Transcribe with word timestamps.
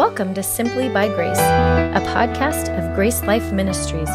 Welcome 0.00 0.32
to 0.32 0.42
Simply 0.42 0.88
by 0.88 1.08
Grace, 1.08 1.38
a 1.38 2.02
podcast 2.16 2.74
of 2.74 2.94
Grace 2.94 3.22
Life 3.22 3.52
Ministries 3.52 4.08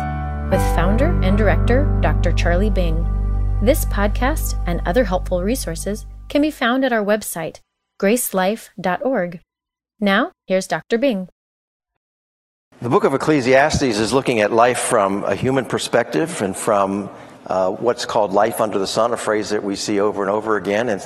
with 0.50 0.60
founder 0.76 1.12
and 1.22 1.38
director 1.38 1.86
Dr. 2.02 2.32
Charlie 2.32 2.72
Bing. 2.72 3.06
This 3.62 3.86
podcast 3.86 4.60
and 4.66 4.82
other 4.88 5.04
helpful 5.04 5.44
resources 5.44 6.08
can 6.28 6.42
be 6.42 6.50
found 6.50 6.84
at 6.86 6.92
our 6.92 7.06
website, 7.06 7.60
gracelife.org. 8.02 9.42
Now, 10.00 10.32
here's 10.48 10.66
Dr. 10.66 10.98
Bing. 10.98 11.30
The 12.82 12.90
book 12.90 13.04
of 13.04 13.14
Ecclesiastes 13.14 13.84
is 13.84 14.12
looking 14.12 14.40
at 14.40 14.52
life 14.52 14.80
from 14.80 15.24
a 15.24 15.36
human 15.36 15.66
perspective 15.66 16.42
and 16.42 16.58
from 16.58 17.12
uh, 17.48 17.70
what's 17.72 18.06
called 18.06 18.34
life 18.34 18.60
under 18.60 18.80
the 18.80 18.88
sun, 18.88 19.14
a 19.14 19.18
phrase 19.18 19.50
that 19.50 19.64
we 19.64 19.76
see 19.76 20.00
over 20.00 20.24
and 20.24 20.32
over 20.32 20.58
again. 20.58 20.90
And 20.90 21.02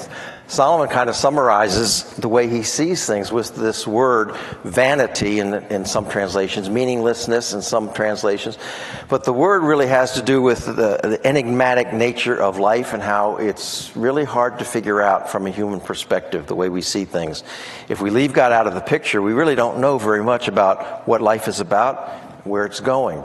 Solomon 0.47 0.88
kind 0.88 1.09
of 1.09 1.15
summarizes 1.15 2.03
the 2.15 2.29
way 2.29 2.47
he 2.47 2.63
sees 2.63 3.05
things 3.05 3.31
with 3.31 3.55
this 3.55 3.85
word 3.85 4.31
vanity 4.63 5.39
in, 5.39 5.53
in 5.53 5.85
some 5.85 6.09
translations, 6.09 6.70
meaninglessness 6.70 7.53
in 7.53 7.61
some 7.61 7.94
translations. 7.94 8.57
But 9.09 9.25
the 9.25 9.33
word 9.33 9.63
really 9.63 9.88
has 9.88 10.13
to 10.13 10.21
do 10.21 10.41
with 10.41 10.66
the, 10.66 10.99
the 11.03 11.20
enigmatic 11.23 11.94
nature 11.94 12.41
of 12.41 12.58
life 12.58 12.94
and 12.94 13.03
how 13.03 13.35
it's 13.38 13.95
really 13.95 14.23
hard 14.23 14.59
to 14.59 14.66
figure 14.66 15.02
out 15.02 15.30
from 15.30 15.45
a 15.45 15.52
human 15.52 15.81
perspective 15.81 16.47
the 16.47 16.55
way 16.55 16.69
we 16.69 16.81
see 16.81 17.03
things. 17.03 17.44
If 17.89 18.02
we 18.02 18.11
leave 18.11 18.31
God 18.31 18.53
out 18.53 18.66
of 18.66 18.75
the 18.75 18.81
picture, 18.81 19.21
we 19.21 19.33
really 19.33 19.55
don't 19.55 19.80
know 19.80 19.97
very 19.97 20.23
much 20.23 20.47
about 20.47 21.05
what 21.05 21.21
life 21.21 21.49
is 21.49 21.59
about, 21.59 22.09
where 22.45 22.66
it's 22.66 22.80
going. 22.80 23.23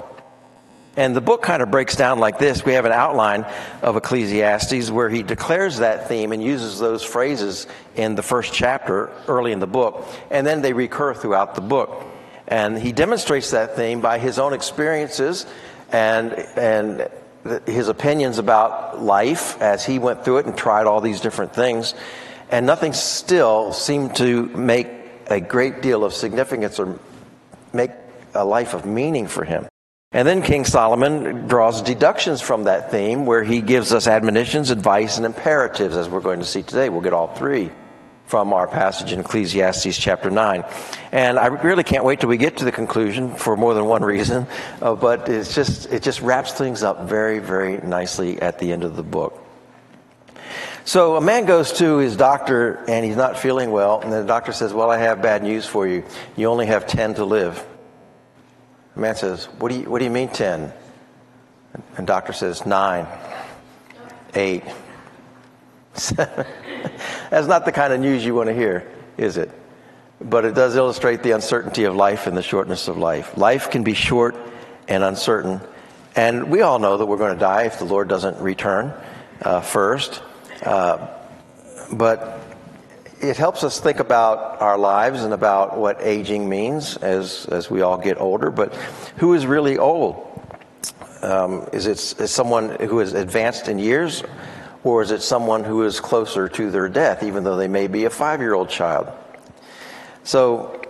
And 0.97 1.17
the 1.17 1.21
book 1.21 1.43
kind 1.43 1.61
of 1.61 1.71
breaks 1.71 1.97
down 1.97 2.21
like 2.21 2.39
this. 2.39 2.65
We 2.65 2.75
have 2.75 2.85
an 2.85 2.93
outline 2.93 3.45
of 3.83 3.97
Ecclesiastes 3.97 4.91
where 4.91 5.09
he 5.09 5.25
declares 5.25 5.79
that 5.79 6.09
theme 6.09 6.31
and 6.31 6.43
uses 6.43 6.79
those 6.79 7.03
phrases 7.03 7.67
in 7.97 8.15
the 8.15 8.23
first 8.23 8.53
chapter 8.53 9.11
early 9.27 9.51
in 9.51 9.59
the 9.59 9.67
book, 9.67 10.07
and 10.31 10.47
then 10.47 10.63
they 10.63 10.73
recur 10.73 11.13
throughout 11.13 11.57
the 11.57 11.61
book. 11.61 12.05
And 12.47 12.79
he 12.79 12.93
demonstrates 12.93 13.51
that 13.51 13.75
theme 13.75 14.01
by 14.01 14.19
his 14.19 14.39
own 14.39 14.53
experiences 14.53 15.47
and, 15.91 16.33
and 16.33 17.09
his 17.67 17.89
opinions 17.89 18.39
about 18.39 19.03
life 19.03 19.61
as 19.61 19.85
he 19.85 19.99
went 19.99 20.25
through 20.25 20.39
it 20.39 20.47
and 20.47 20.57
tried 20.57 20.87
all 20.87 21.01
these 21.01 21.21
different 21.21 21.55
things. 21.55 21.95
And 22.51 22.67
nothing 22.67 22.93
still 22.93 23.73
seemed 23.73 24.15
to 24.17 24.47
make 24.49 24.89
a 25.27 25.41
great 25.41 25.83
deal 25.83 26.05
of 26.05 26.13
significance 26.15 26.79
or 26.79 26.99
make 27.73 27.91
a 28.35 28.45
life 28.45 28.75
of 28.75 28.85
meaning 28.85 29.27
for 29.27 29.45
him. 29.45 29.67
And 30.15 30.29
then 30.29 30.43
King 30.43 30.65
Solomon 30.65 31.49
draws 31.49 31.83
deductions 31.83 32.41
from 32.41 32.65
that 32.65 32.93
theme 32.93 33.27
where 33.27 33.43
he 33.43 33.61
gives 33.61 33.93
us 33.93 34.07
admonitions, 34.07 34.71
advice, 34.71 35.17
and 35.17 35.27
imperatives, 35.27 35.97
as 35.97 36.09
we're 36.09 36.21
going 36.21 36.39
to 36.39 36.45
see 36.45 36.63
today. 36.63 36.89
We'll 36.89 37.01
get 37.01 37.13
all 37.13 37.35
three 37.35 37.73
from 38.27 38.53
our 38.53 38.69
passage 38.69 39.11
in 39.11 39.19
Ecclesiastes 39.19 39.99
chapter 39.99 40.31
9. 40.31 40.65
And 41.11 41.37
I 41.37 41.47
really 41.47 41.83
can't 41.83 42.05
wait 42.05 42.21
till 42.21 42.29
we 42.29 42.37
get 42.37 42.59
to 42.59 42.65
the 42.65 42.71
conclusion 42.71 43.35
for 43.35 43.57
more 43.57 43.75
than 43.75 43.87
one 43.87 44.05
reason, 44.05 44.47
uh, 44.81 44.95
but 44.95 45.29
it's 45.29 45.53
just, 45.53 45.93
it 45.93 46.05
just 46.05 46.21
wraps 46.21 46.53
things 46.53 46.85
up 46.85 47.09
very, 47.09 47.41
very 47.41 47.79
nicely 47.79 48.41
at 48.41 48.61
the 48.61 48.73
end 48.73 48.85
of 48.85 48.95
the 48.95 49.03
book. 49.03 49.45
So 50.85 51.17
a 51.17 51.21
man 51.21 51.45
goes 51.45 51.73
to 51.79 51.97
his 51.97 52.17
doctor 52.17 52.85
and 52.87 53.05
he's 53.05 53.17
not 53.17 53.37
feeling 53.37 53.73
well, 53.73 54.01
and 54.01 54.13
the 54.13 54.23
doctor 54.23 54.53
says, 54.53 54.73
Well, 54.73 54.91
I 54.91 54.99
have 54.99 55.23
bad 55.23 55.43
news 55.43 55.67
for 55.67 55.89
you. 55.89 56.05
You 56.37 56.47
only 56.47 56.67
have 56.67 56.87
10 56.87 57.15
to 57.15 57.25
live. 57.25 57.67
The 58.95 59.01
man 59.01 59.17
says, 59.17 59.47
What 59.59 59.71
do 59.71 59.79
you, 59.79 59.91
what 59.91 59.99
do 59.99 60.05
you 60.05 60.11
mean 60.11 60.29
10? 60.29 60.73
And 61.97 62.07
doctor 62.07 62.33
says, 62.33 62.65
9, 62.65 63.07
8, 64.35 64.63
7. 65.95 66.47
That's 67.31 67.47
not 67.49 67.65
the 67.65 67.73
kind 67.73 67.93
of 67.93 68.01
news 68.01 68.25
you 68.25 68.35
want 68.35 68.49
to 68.49 68.55
hear, 68.55 68.91
is 69.17 69.37
it? 69.37 69.51
But 70.21 70.45
it 70.45 70.55
does 70.55 70.77
illustrate 70.77 71.23
the 71.23 71.33
uncertainty 71.33 71.85
of 71.85 71.97
life 71.97 72.27
and 72.27 72.37
the 72.37 72.43
shortness 72.43 72.87
of 72.87 72.97
life. 72.97 73.37
Life 73.37 73.71
can 73.71 73.83
be 73.83 73.95
short 73.95 74.37
and 74.87 75.03
uncertain. 75.03 75.61
And 76.15 76.51
we 76.51 76.63
all 76.63 76.79
know 76.79 76.97
that 76.97 77.07
we're 77.07 77.17
going 77.17 77.35
to 77.35 77.41
die 77.41 77.65
if 77.65 77.79
the 77.79 77.85
Lord 77.85 78.09
doesn't 78.09 78.39
return 78.39 78.95
uh, 79.43 79.61
first. 79.61 80.23
Uh, 80.63 81.09
but 81.93 82.44
it 83.29 83.37
helps 83.37 83.65
us 83.65 83.81
think 83.81 84.01
about 84.01 84.61
our 84.61 84.77
lives 84.77 85.23
and 85.25 85.33
about 85.33 85.79
what 85.79 86.01
aging 86.01 86.49
means 86.49 86.97
as, 86.99 87.47
as 87.47 87.71
we 87.71 87.81
all 87.81 87.97
get 87.97 88.21
older. 88.21 88.51
But 88.51 88.75
who 89.17 89.35
is 89.35 89.47
really 89.47 89.79
old? 89.79 90.31
Um, 91.23 91.67
is 91.73 91.87
it 91.87 92.21
is 92.21 92.31
someone 92.31 92.77
who 92.81 93.01
is 93.01 93.15
advanced 93.15 93.69
in 93.69 93.79
years, 93.79 94.23
or 94.83 95.01
is 95.01 95.11
it 95.11 95.23
someone 95.23 95.65
who 95.65 95.83
is 95.85 95.99
closer 95.99 96.49
to 96.51 96.71
their 96.71 96.89
death, 96.89 97.23
even 97.23 97.45
though 97.45 97.57
they 97.57 97.69
may 97.69 97.87
be 97.87 98.05
a 98.05 98.11
five 98.11 98.41
year 98.41 98.53
old 98.53 98.69
child? 98.69 99.09
So, 100.23 100.83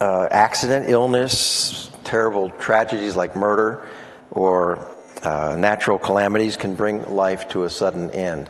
uh, 0.00 0.28
accident, 0.30 0.88
illness, 0.88 1.90
terrible 2.04 2.48
tragedies 2.50 3.14
like 3.14 3.36
murder, 3.36 3.86
or 4.30 4.88
uh, 5.22 5.54
natural 5.58 5.98
calamities 5.98 6.56
can 6.56 6.74
bring 6.74 7.04
life 7.14 7.48
to 7.50 7.64
a 7.64 7.70
sudden 7.70 8.10
end. 8.10 8.48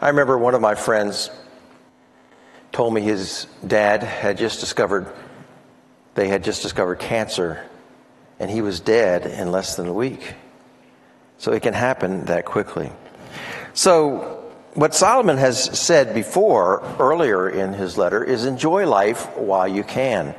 I 0.00 0.08
remember 0.08 0.36
one 0.36 0.54
of 0.54 0.60
my 0.60 0.74
friends 0.74 1.30
told 2.74 2.92
me 2.92 3.00
his 3.00 3.46
dad 3.64 4.02
had 4.02 4.36
just 4.36 4.58
discovered, 4.58 5.06
they 6.16 6.26
had 6.26 6.42
just 6.42 6.60
discovered 6.60 6.98
cancer, 6.98 7.64
and 8.40 8.50
he 8.50 8.60
was 8.60 8.80
dead 8.80 9.26
in 9.26 9.52
less 9.52 9.76
than 9.76 9.86
a 9.86 9.92
week. 9.92 10.34
So 11.38 11.52
it 11.52 11.62
can 11.62 11.72
happen 11.72 12.24
that 12.24 12.44
quickly. 12.44 12.90
So, 13.74 14.40
what 14.74 14.92
Solomon 14.92 15.36
has 15.36 15.78
said 15.78 16.14
before, 16.14 16.82
earlier 16.98 17.48
in 17.48 17.74
his 17.74 17.96
letter, 17.96 18.24
is 18.24 18.44
enjoy 18.44 18.88
life 18.88 19.36
while 19.36 19.68
you 19.68 19.84
can. 19.84 20.34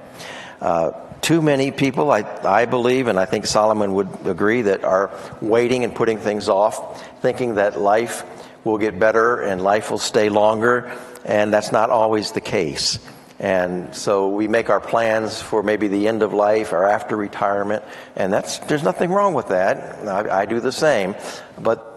Uh, 0.60 0.92
too 1.22 1.42
many 1.42 1.72
people, 1.72 2.12
I, 2.12 2.24
I 2.44 2.66
believe, 2.66 3.08
and 3.08 3.18
I 3.18 3.26
think 3.26 3.46
Solomon 3.46 3.94
would 3.94 4.10
agree, 4.26 4.64
that 4.64 4.84
are 4.84 5.10
waiting 5.42 5.86
and 5.86 5.96
putting 5.96 6.18
things 6.18 6.50
off, 6.50 7.02
thinking 7.22 7.56
that 7.56 7.80
life 7.80 8.24
will 8.66 8.78
get 8.78 9.00
better 9.00 9.42
and 9.42 9.62
life 9.62 9.90
will 9.90 10.00
stay 10.00 10.28
longer 10.28 10.92
and 11.26 11.54
that's 11.54 11.72
not 11.72 11.90
always 11.90 12.32
the 12.32 12.42
case. 12.42 13.00
And 13.38 13.94
so 13.94 14.30
we 14.30 14.48
make 14.48 14.70
our 14.70 14.80
plans 14.80 15.42
for 15.42 15.62
maybe 15.62 15.90
the 15.90 16.08
end 16.08 16.24
of 16.24 16.34
life 16.34 16.72
or 16.72 16.86
after 16.86 17.18
retirement, 17.18 17.84
and 18.16 18.32
that's 18.32 18.60
there's 18.60 18.84
nothing 18.84 19.12
wrong 19.12 19.34
with 19.34 19.50
that. 19.50 20.08
I, 20.08 20.44
I 20.44 20.46
do 20.46 20.62
the 20.62 20.72
same, 20.72 21.16
but 21.60 21.92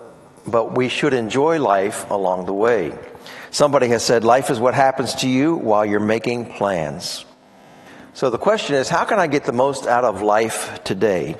but 0.47 0.77
we 0.77 0.89
should 0.89 1.15
enjoy 1.15 1.61
life 1.61 2.11
along 2.11 2.47
the 2.47 2.55
way. 2.55 2.99
Somebody 3.53 3.89
has 3.89 4.05
said, 4.05 4.25
"Life 4.25 4.51
is 4.51 4.59
what 4.59 4.75
happens 4.75 5.15
to 5.17 5.29
you 5.29 5.55
while 5.55 5.87
you're 5.87 6.01
making 6.01 6.55
plans." 6.55 7.25
So 8.15 8.31
the 8.31 8.39
question 8.39 8.75
is, 8.75 8.89
how 8.89 9.05
can 9.05 9.21
I 9.21 9.29
get 9.29 9.45
the 9.45 9.53
most 9.53 9.87
out 9.87 10.03
of 10.03 10.23
life 10.23 10.83
today? 10.83 11.37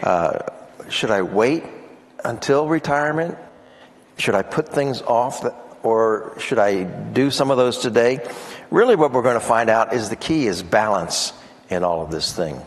Uh, 0.00 0.38
should 0.88 1.10
I 1.10 1.22
wait 1.22 1.64
until 2.24 2.68
retirement? 2.68 3.36
Should 4.18 4.36
I 4.36 4.42
put 4.42 4.68
things 4.68 5.02
off 5.02 5.42
that, 5.42 5.54
or 5.82 6.34
should 6.38 6.58
I 6.58 6.84
do 6.84 7.30
some 7.30 7.50
of 7.50 7.56
those 7.56 7.78
today? 7.78 8.20
Really, 8.70 8.96
what 8.96 9.12
we're 9.12 9.22
going 9.22 9.34
to 9.34 9.40
find 9.40 9.68
out 9.68 9.92
is 9.92 10.08
the 10.08 10.16
key 10.16 10.46
is 10.46 10.62
balance 10.62 11.32
in 11.68 11.84
all 11.84 12.02
of 12.02 12.10
this 12.10 12.32
thing. 12.32 12.60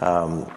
Um, 0.00 0.50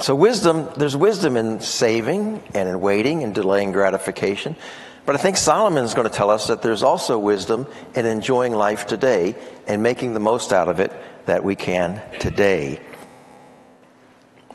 so, 0.00 0.14
wisdom, 0.14 0.68
there's 0.76 0.96
wisdom 0.96 1.36
in 1.36 1.60
saving 1.60 2.42
and 2.54 2.68
in 2.68 2.80
waiting 2.80 3.22
and 3.22 3.34
delaying 3.34 3.72
gratification. 3.72 4.56
But 5.04 5.16
I 5.16 5.18
think 5.18 5.36
Solomon 5.36 5.84
is 5.84 5.94
going 5.94 6.08
to 6.08 6.14
tell 6.14 6.30
us 6.30 6.46
that 6.46 6.62
there's 6.62 6.82
also 6.82 7.18
wisdom 7.18 7.66
in 7.94 8.06
enjoying 8.06 8.52
life 8.52 8.86
today 8.86 9.34
and 9.66 9.82
making 9.82 10.14
the 10.14 10.20
most 10.20 10.52
out 10.52 10.68
of 10.68 10.78
it 10.78 10.92
that 11.26 11.42
we 11.42 11.56
can 11.56 12.00
today. 12.20 12.80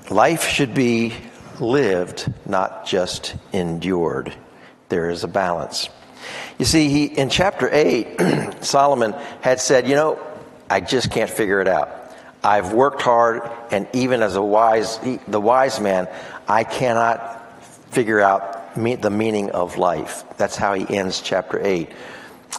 Life 0.09 0.47
should 0.47 0.73
be 0.73 1.13
lived, 1.59 2.31
not 2.45 2.85
just 2.85 3.35
endured 3.51 4.33
there 4.89 5.09
is 5.09 5.23
a 5.23 5.27
balance. 5.27 5.89
You 6.57 6.65
see, 6.65 6.89
he, 6.89 7.05
in 7.05 7.29
chapter 7.29 7.69
8, 7.71 8.61
Solomon 8.61 9.13
had 9.41 9.59
said, 9.59 9.87
You 9.87 9.95
know, 9.95 10.19
I 10.69 10.79
just 10.79 11.11
can't 11.11 11.29
figure 11.29 11.61
it 11.61 11.67
out. 11.67 11.89
I've 12.43 12.73
worked 12.73 13.01
hard, 13.01 13.49
and 13.71 13.87
even 13.93 14.21
as 14.21 14.35
a 14.35 14.41
wise, 14.41 14.99
the 15.27 15.41
wise 15.41 15.79
man, 15.79 16.07
I 16.47 16.63
cannot 16.63 17.61
figure 17.91 18.21
out 18.21 18.75
the 18.75 19.09
meaning 19.09 19.51
of 19.51 19.77
life. 19.77 20.23
That's 20.37 20.55
how 20.55 20.73
he 20.73 20.95
ends 20.95 21.21
chapter 21.21 21.59
8 21.61 21.89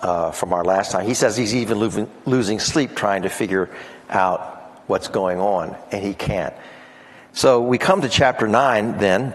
uh, 0.03 0.31
from 0.33 0.53
our 0.53 0.65
last 0.65 0.93
time. 0.93 1.07
He 1.07 1.15
says 1.15 1.37
he's 1.37 1.55
even 1.55 1.79
losing, 1.79 2.11
losing 2.27 2.59
sleep 2.59 2.97
trying 2.97 3.23
to 3.23 3.29
figure 3.29 3.71
out 4.11 4.83
what's 4.89 5.09
going 5.09 5.39
on, 5.39 5.77
and 5.93 6.05
he 6.05 6.15
can't. 6.15 6.55
So 7.33 7.63
we 7.63 7.79
come 7.79 8.01
to 8.03 8.09
chapter 8.09 8.49
9 8.49 8.99
then, 8.99 9.35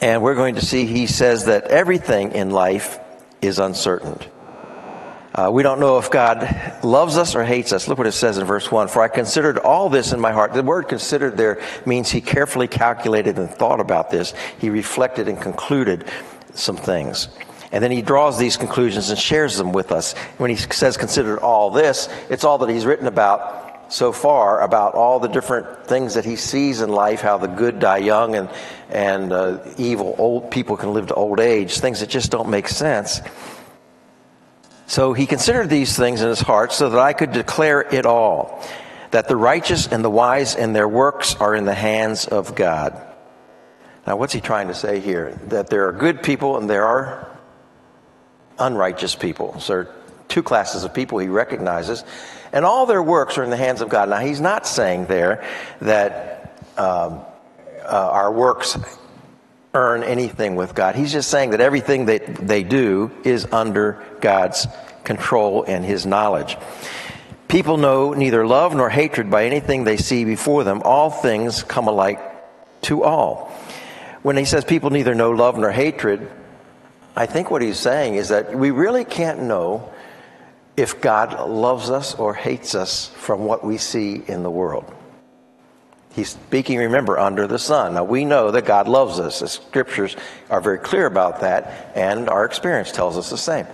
and 0.00 0.22
we're 0.22 0.34
going 0.34 0.56
to 0.56 0.64
see 0.64 0.86
he 0.86 1.06
says 1.06 1.46
that 1.46 1.64
everything 1.64 2.32
in 2.32 2.50
life 2.50 2.98
is 3.40 3.58
uncertain. 3.58 4.18
Uh, 5.34 5.50
we 5.52 5.64
don't 5.64 5.80
know 5.80 5.98
if 5.98 6.12
God 6.12 6.78
loves 6.84 7.16
us 7.16 7.34
or 7.34 7.42
hates 7.42 7.72
us. 7.72 7.88
Look 7.88 7.98
what 7.98 8.06
it 8.06 8.12
says 8.12 8.38
in 8.38 8.44
verse 8.44 8.70
1 8.70 8.86
For 8.86 9.02
I 9.02 9.08
considered 9.08 9.58
all 9.58 9.88
this 9.88 10.12
in 10.12 10.20
my 10.20 10.30
heart. 10.30 10.52
The 10.52 10.62
word 10.62 10.88
considered 10.88 11.36
there 11.36 11.60
means 11.84 12.10
he 12.10 12.20
carefully 12.20 12.68
calculated 12.68 13.38
and 13.38 13.50
thought 13.50 13.80
about 13.80 14.10
this. 14.10 14.32
He 14.60 14.70
reflected 14.70 15.26
and 15.26 15.40
concluded 15.40 16.08
some 16.54 16.76
things. 16.76 17.28
And 17.72 17.82
then 17.82 17.90
he 17.90 18.02
draws 18.02 18.38
these 18.38 18.56
conclusions 18.56 19.10
and 19.10 19.18
shares 19.18 19.58
them 19.58 19.72
with 19.72 19.90
us. 19.90 20.12
When 20.38 20.50
he 20.50 20.56
says 20.56 20.96
considered 20.96 21.40
all 21.40 21.70
this, 21.70 22.08
it's 22.30 22.44
all 22.44 22.58
that 22.58 22.70
he's 22.70 22.86
written 22.86 23.08
about 23.08 23.63
so 23.88 24.12
far 24.12 24.60
about 24.60 24.94
all 24.94 25.20
the 25.20 25.28
different 25.28 25.86
things 25.86 26.14
that 26.14 26.24
he 26.24 26.36
sees 26.36 26.80
in 26.80 26.88
life, 26.88 27.20
how 27.20 27.38
the 27.38 27.48
good 27.48 27.78
die 27.78 27.98
young 27.98 28.34
and, 28.34 28.48
and 28.90 29.32
uh, 29.32 29.58
evil 29.76 30.14
old 30.18 30.50
people 30.50 30.76
can 30.76 30.92
live 30.92 31.08
to 31.08 31.14
old 31.14 31.40
age, 31.40 31.78
things 31.78 32.00
that 32.00 32.08
just 32.08 32.30
don't 32.30 32.48
make 32.48 32.68
sense. 32.68 33.20
So 34.86 35.12
he 35.12 35.26
considered 35.26 35.70
these 35.70 35.96
things 35.96 36.20
in 36.20 36.28
his 36.28 36.40
heart 36.40 36.72
so 36.72 36.90
that 36.90 37.00
I 37.00 37.12
could 37.12 37.32
declare 37.32 37.80
it 37.82 38.06
all 38.06 38.62
that 39.14 39.28
the 39.28 39.36
righteous 39.36 39.86
and 39.86 40.04
the 40.04 40.10
wise 40.10 40.56
and 40.56 40.74
their 40.74 40.88
works 40.88 41.36
are 41.36 41.54
in 41.54 41.64
the 41.66 41.74
hands 41.74 42.26
of 42.26 42.56
God. 42.56 43.00
Now, 44.06 44.16
what's 44.16 44.32
he 44.32 44.40
trying 44.40 44.68
to 44.68 44.74
say 44.74 44.98
here? 44.98 45.38
That 45.46 45.68
there 45.68 45.86
are 45.86 45.92
good 45.92 46.22
people 46.22 46.58
and 46.58 46.68
there 46.68 46.84
are 46.84 47.28
unrighteous 48.58 49.14
people. 49.14 49.60
So, 49.60 49.72
there 49.72 49.82
are 49.82 49.94
two 50.28 50.42
classes 50.42 50.82
of 50.82 50.92
people 50.92 51.18
he 51.18 51.28
recognizes, 51.28 52.02
and 52.54 52.64
all 52.64 52.86
their 52.86 53.02
works 53.02 53.36
are 53.36 53.42
in 53.42 53.50
the 53.50 53.56
hands 53.56 53.80
of 53.80 53.88
God. 53.88 54.08
Now, 54.08 54.20
he's 54.20 54.40
not 54.40 54.64
saying 54.64 55.06
there 55.06 55.44
that 55.80 56.56
um, 56.78 57.20
uh, 57.84 57.88
our 57.88 58.32
works 58.32 58.78
earn 59.74 60.04
anything 60.04 60.54
with 60.54 60.72
God. 60.72 60.94
He's 60.94 61.10
just 61.10 61.28
saying 61.28 61.50
that 61.50 61.60
everything 61.60 62.06
that 62.06 62.36
they 62.36 62.62
do 62.62 63.10
is 63.24 63.44
under 63.50 64.00
God's 64.20 64.68
control 65.02 65.64
and 65.64 65.84
his 65.84 66.06
knowledge. 66.06 66.56
People 67.48 67.76
know 67.76 68.14
neither 68.14 68.46
love 68.46 68.72
nor 68.72 68.88
hatred 68.88 69.32
by 69.32 69.46
anything 69.46 69.82
they 69.82 69.96
see 69.96 70.24
before 70.24 70.62
them. 70.62 70.80
All 70.84 71.10
things 71.10 71.64
come 71.64 71.88
alike 71.88 72.20
to 72.82 73.02
all. 73.02 73.52
When 74.22 74.36
he 74.36 74.44
says 74.44 74.64
people 74.64 74.90
neither 74.90 75.14
know 75.16 75.32
love 75.32 75.58
nor 75.58 75.72
hatred, 75.72 76.30
I 77.16 77.26
think 77.26 77.50
what 77.50 77.62
he's 77.62 77.80
saying 77.80 78.14
is 78.14 78.28
that 78.28 78.54
we 78.54 78.70
really 78.70 79.04
can't 79.04 79.42
know 79.42 79.92
if 80.76 81.00
God 81.00 81.48
loves 81.48 81.90
us 81.90 82.14
or 82.14 82.34
hates 82.34 82.74
us 82.74 83.08
from 83.08 83.44
what 83.44 83.64
we 83.64 83.78
see 83.78 84.22
in 84.26 84.42
the 84.42 84.50
world. 84.50 84.92
He's 86.14 86.30
speaking, 86.30 86.78
remember, 86.78 87.18
under 87.18 87.46
the 87.46 87.58
sun. 87.58 87.94
Now, 87.94 88.04
we 88.04 88.24
know 88.24 88.52
that 88.52 88.64
God 88.64 88.86
loves 88.86 89.18
us. 89.18 89.40
The 89.40 89.48
scriptures 89.48 90.16
are 90.48 90.60
very 90.60 90.78
clear 90.78 91.06
about 91.06 91.40
that, 91.40 91.92
and 91.96 92.28
our 92.28 92.44
experience 92.44 92.92
tells 92.92 93.18
us 93.18 93.30
the 93.30 93.38
same. 93.38 93.66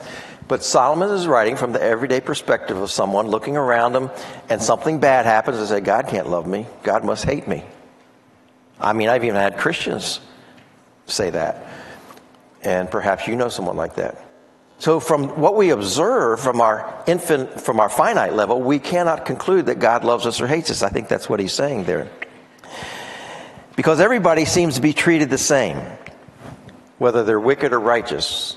But 0.48 0.64
Solomon 0.64 1.10
is 1.10 1.26
writing 1.26 1.56
from 1.56 1.72
the 1.72 1.82
everyday 1.82 2.20
perspective 2.20 2.78
of 2.78 2.90
someone 2.90 3.28
looking 3.28 3.56
around 3.56 3.94
him 3.94 4.10
and 4.48 4.60
something 4.60 4.98
bad 4.98 5.24
happens 5.24 5.58
and 5.58 5.68
say, 5.68 5.80
God 5.80 6.08
can't 6.08 6.28
love 6.28 6.46
me. 6.46 6.66
God 6.82 7.04
must 7.04 7.24
hate 7.24 7.46
me. 7.46 7.62
I 8.80 8.94
mean, 8.94 9.08
I've 9.08 9.22
even 9.22 9.36
had 9.36 9.58
Christians 9.58 10.18
say 11.06 11.30
that. 11.30 11.66
And 12.62 12.90
perhaps 12.90 13.28
you 13.28 13.36
know 13.36 13.48
someone 13.48 13.76
like 13.76 13.94
that. 13.96 14.29
So 14.80 14.98
from 14.98 15.38
what 15.38 15.56
we 15.56 15.70
observe 15.70 16.40
from 16.40 16.62
our 16.62 17.04
infant, 17.06 17.60
from 17.60 17.80
our 17.80 17.90
finite 17.90 18.32
level, 18.32 18.62
we 18.62 18.78
cannot 18.78 19.26
conclude 19.26 19.66
that 19.66 19.78
God 19.78 20.04
loves 20.04 20.24
us 20.24 20.40
or 20.40 20.46
hates 20.46 20.70
us. 20.70 20.82
I 20.82 20.88
think 20.88 21.06
that's 21.06 21.28
what 21.28 21.38
he's 21.38 21.52
saying 21.52 21.84
there. 21.84 22.10
Because 23.76 24.00
everybody 24.00 24.46
seems 24.46 24.76
to 24.76 24.80
be 24.80 24.94
treated 24.94 25.28
the 25.28 25.36
same, 25.36 25.76
whether 26.96 27.24
they're 27.24 27.38
wicked 27.38 27.74
or 27.74 27.78
righteous. 27.78 28.56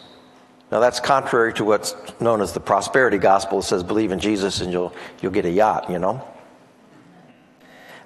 Now 0.71 0.79
that's 0.79 1.01
contrary 1.01 1.53
to 1.55 1.65
what's 1.65 1.93
known 2.21 2.39
as 2.39 2.53
the 2.53 2.61
prosperity 2.61 3.17
gospel. 3.17 3.59
It 3.59 3.63
says 3.63 3.83
believe 3.83 4.13
in 4.13 4.19
Jesus 4.19 4.61
and 4.61 4.71
you'll 4.71 4.95
you'll 5.21 5.33
get 5.33 5.43
a 5.43 5.51
yacht, 5.51 5.89
you 5.89 5.99
know. 5.99 6.25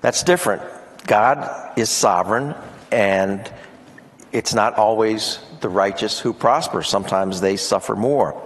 That's 0.02 0.24
different. 0.24 0.64
God 1.06 1.78
is 1.78 1.92
sovereign 1.92 2.56
and 2.92 3.48
it's 4.32 4.54
not 4.54 4.76
always 4.76 5.40
the 5.62 5.70
righteous 5.70 6.20
who 6.20 6.34
prosper. 6.34 6.84
Sometimes 6.84 7.42
they 7.42 7.58
suffer 7.58 7.96
more. 7.96 8.42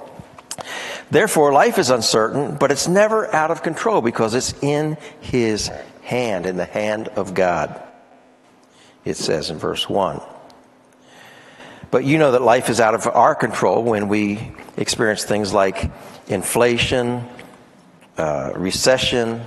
Therefore, 1.10 1.52
life 1.52 1.78
is 1.78 1.90
uncertain, 1.90 2.56
but 2.56 2.72
it's 2.72 2.88
never 2.88 3.34
out 3.34 3.52
of 3.52 3.64
control 3.64 4.02
because 4.02 4.34
it's 4.34 4.54
in 4.64 4.98
His 5.20 5.70
hand, 6.04 6.46
in 6.46 6.58
the 6.58 6.66
hand 6.66 7.10
of 7.10 7.34
God. 7.34 7.82
It 9.04 9.18
says 9.18 9.50
in 9.50 9.58
verse 9.58 9.90
1. 9.90 10.22
But 11.90 12.06
you 12.06 12.18
know 12.18 12.32
that 12.32 12.42
life 12.42 12.70
is 12.70 12.80
out 12.80 12.96
of 12.96 13.06
our 13.08 13.36
control 13.36 13.84
when 13.84 14.08
we 14.08 14.52
experience 14.78 15.26
things 15.26 15.54
like 15.54 15.92
inflation, 16.28 17.28
uh, 18.18 18.54
recession, 18.56 19.42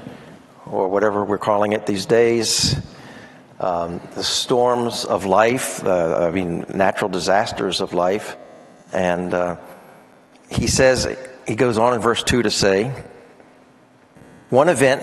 or 0.66 0.88
whatever 0.88 1.24
we're 1.24 1.38
calling 1.38 1.72
it 1.72 1.86
these 1.86 2.04
days, 2.04 2.76
um, 3.60 4.00
the 4.14 4.24
storms 4.24 5.04
of 5.04 5.24
life, 5.24 5.84
uh, 5.84 6.28
I 6.28 6.30
mean, 6.30 6.64
natural 6.74 7.08
disasters 7.08 7.80
of 7.80 7.92
life. 7.92 8.36
And 8.92 9.32
uh, 9.32 9.56
he 10.50 10.66
says, 10.66 11.16
he 11.46 11.54
goes 11.54 11.78
on 11.78 11.94
in 11.94 12.00
verse 12.00 12.22
2 12.22 12.42
to 12.42 12.50
say, 12.50 12.92
one 14.50 14.68
event 14.68 15.02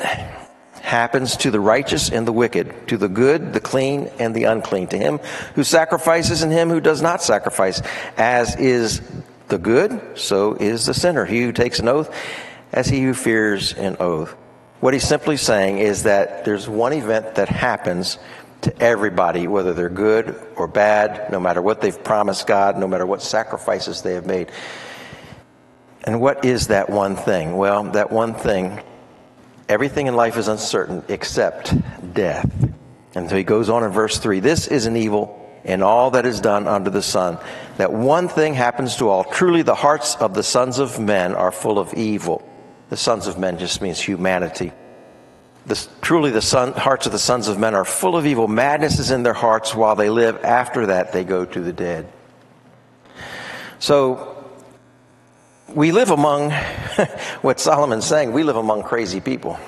happens 0.81 1.37
to 1.37 1.51
the 1.51 1.59
righteous 1.59 2.09
and 2.09 2.27
the 2.27 2.31
wicked, 2.31 2.87
to 2.87 2.97
the 2.97 3.07
good, 3.07 3.53
the 3.53 3.59
clean, 3.59 4.09
and 4.19 4.35
the 4.35 4.45
unclean, 4.45 4.87
to 4.87 4.97
him 4.97 5.19
who 5.55 5.63
sacrifices 5.63 6.41
and 6.41 6.51
him 6.51 6.69
who 6.69 6.81
does 6.81 7.01
not 7.01 7.21
sacrifice. 7.21 7.81
As 8.17 8.55
is 8.57 9.01
the 9.47 9.57
good, 9.57 10.17
so 10.17 10.53
is 10.53 10.85
the 10.85 10.93
sinner. 10.93 11.25
He 11.25 11.43
who 11.43 11.51
takes 11.51 11.79
an 11.79 11.87
oath, 11.87 12.13
as 12.71 12.87
he 12.87 13.01
who 13.01 13.13
fears 13.13 13.73
an 13.73 13.97
oath. 13.99 14.35
What 14.79 14.93
he's 14.93 15.07
simply 15.07 15.37
saying 15.37 15.77
is 15.77 16.03
that 16.03 16.43
there's 16.43 16.67
one 16.67 16.93
event 16.93 17.35
that 17.35 17.49
happens 17.49 18.17
to 18.61 18.81
everybody, 18.81 19.47
whether 19.47 19.73
they're 19.73 19.89
good 19.89 20.39
or 20.55 20.67
bad, 20.67 21.31
no 21.31 21.39
matter 21.39 21.61
what 21.61 21.81
they've 21.81 22.03
promised 22.03 22.47
God, 22.47 22.77
no 22.77 22.87
matter 22.87 23.05
what 23.05 23.21
sacrifices 23.21 24.01
they 24.01 24.13
have 24.13 24.25
made. 24.25 24.51
And 26.03 26.21
what 26.21 26.45
is 26.45 26.67
that 26.67 26.89
one 26.89 27.15
thing? 27.15 27.57
Well, 27.57 27.83
that 27.91 28.11
one 28.11 28.33
thing 28.33 28.81
Everything 29.71 30.07
in 30.07 30.17
life 30.17 30.35
is 30.35 30.49
uncertain 30.49 31.01
except 31.07 31.73
death. 32.13 32.51
And 33.15 33.29
so 33.29 33.37
he 33.37 33.43
goes 33.45 33.69
on 33.69 33.85
in 33.85 33.91
verse 33.91 34.17
3 34.17 34.41
This 34.41 34.67
is 34.67 34.85
an 34.85 34.97
evil 34.97 35.37
in 35.63 35.81
all 35.81 36.11
that 36.11 36.25
is 36.25 36.41
done 36.41 36.67
under 36.67 36.89
the 36.89 37.01
sun, 37.01 37.37
that 37.77 37.93
one 37.93 38.27
thing 38.27 38.53
happens 38.53 38.97
to 38.97 39.07
all. 39.07 39.23
Truly, 39.23 39.61
the 39.61 39.73
hearts 39.73 40.15
of 40.15 40.33
the 40.33 40.43
sons 40.43 40.77
of 40.77 40.99
men 40.99 41.35
are 41.35 41.53
full 41.53 41.79
of 41.79 41.93
evil. 41.93 42.45
The 42.89 42.97
sons 42.97 43.27
of 43.27 43.39
men 43.39 43.59
just 43.59 43.81
means 43.81 43.97
humanity. 43.97 44.73
Truly, 46.01 46.31
the 46.31 46.41
son, 46.41 46.73
hearts 46.73 47.05
of 47.05 47.11
the 47.11 47.19
sons 47.19 47.47
of 47.47 47.59
men 47.59 47.75
are 47.75 47.85
full 47.85 48.17
of 48.17 48.25
evil. 48.25 48.47
Madness 48.47 48.99
is 48.99 49.11
in 49.11 49.23
their 49.23 49.33
hearts 49.33 49.75
while 49.75 49.95
they 49.95 50.09
live. 50.09 50.43
After 50.43 50.87
that, 50.87 51.13
they 51.13 51.23
go 51.23 51.45
to 51.45 51.61
the 51.61 51.71
dead. 51.71 52.11
So, 53.79 54.43
we 55.73 55.91
live 55.91 56.09
among 56.09 56.51
what 57.41 57.59
Solomon's 57.59 58.05
saying, 58.05 58.33
we 58.33 58.43
live 58.43 58.57
among 58.57 58.83
crazy 58.83 59.21
people. 59.21 59.59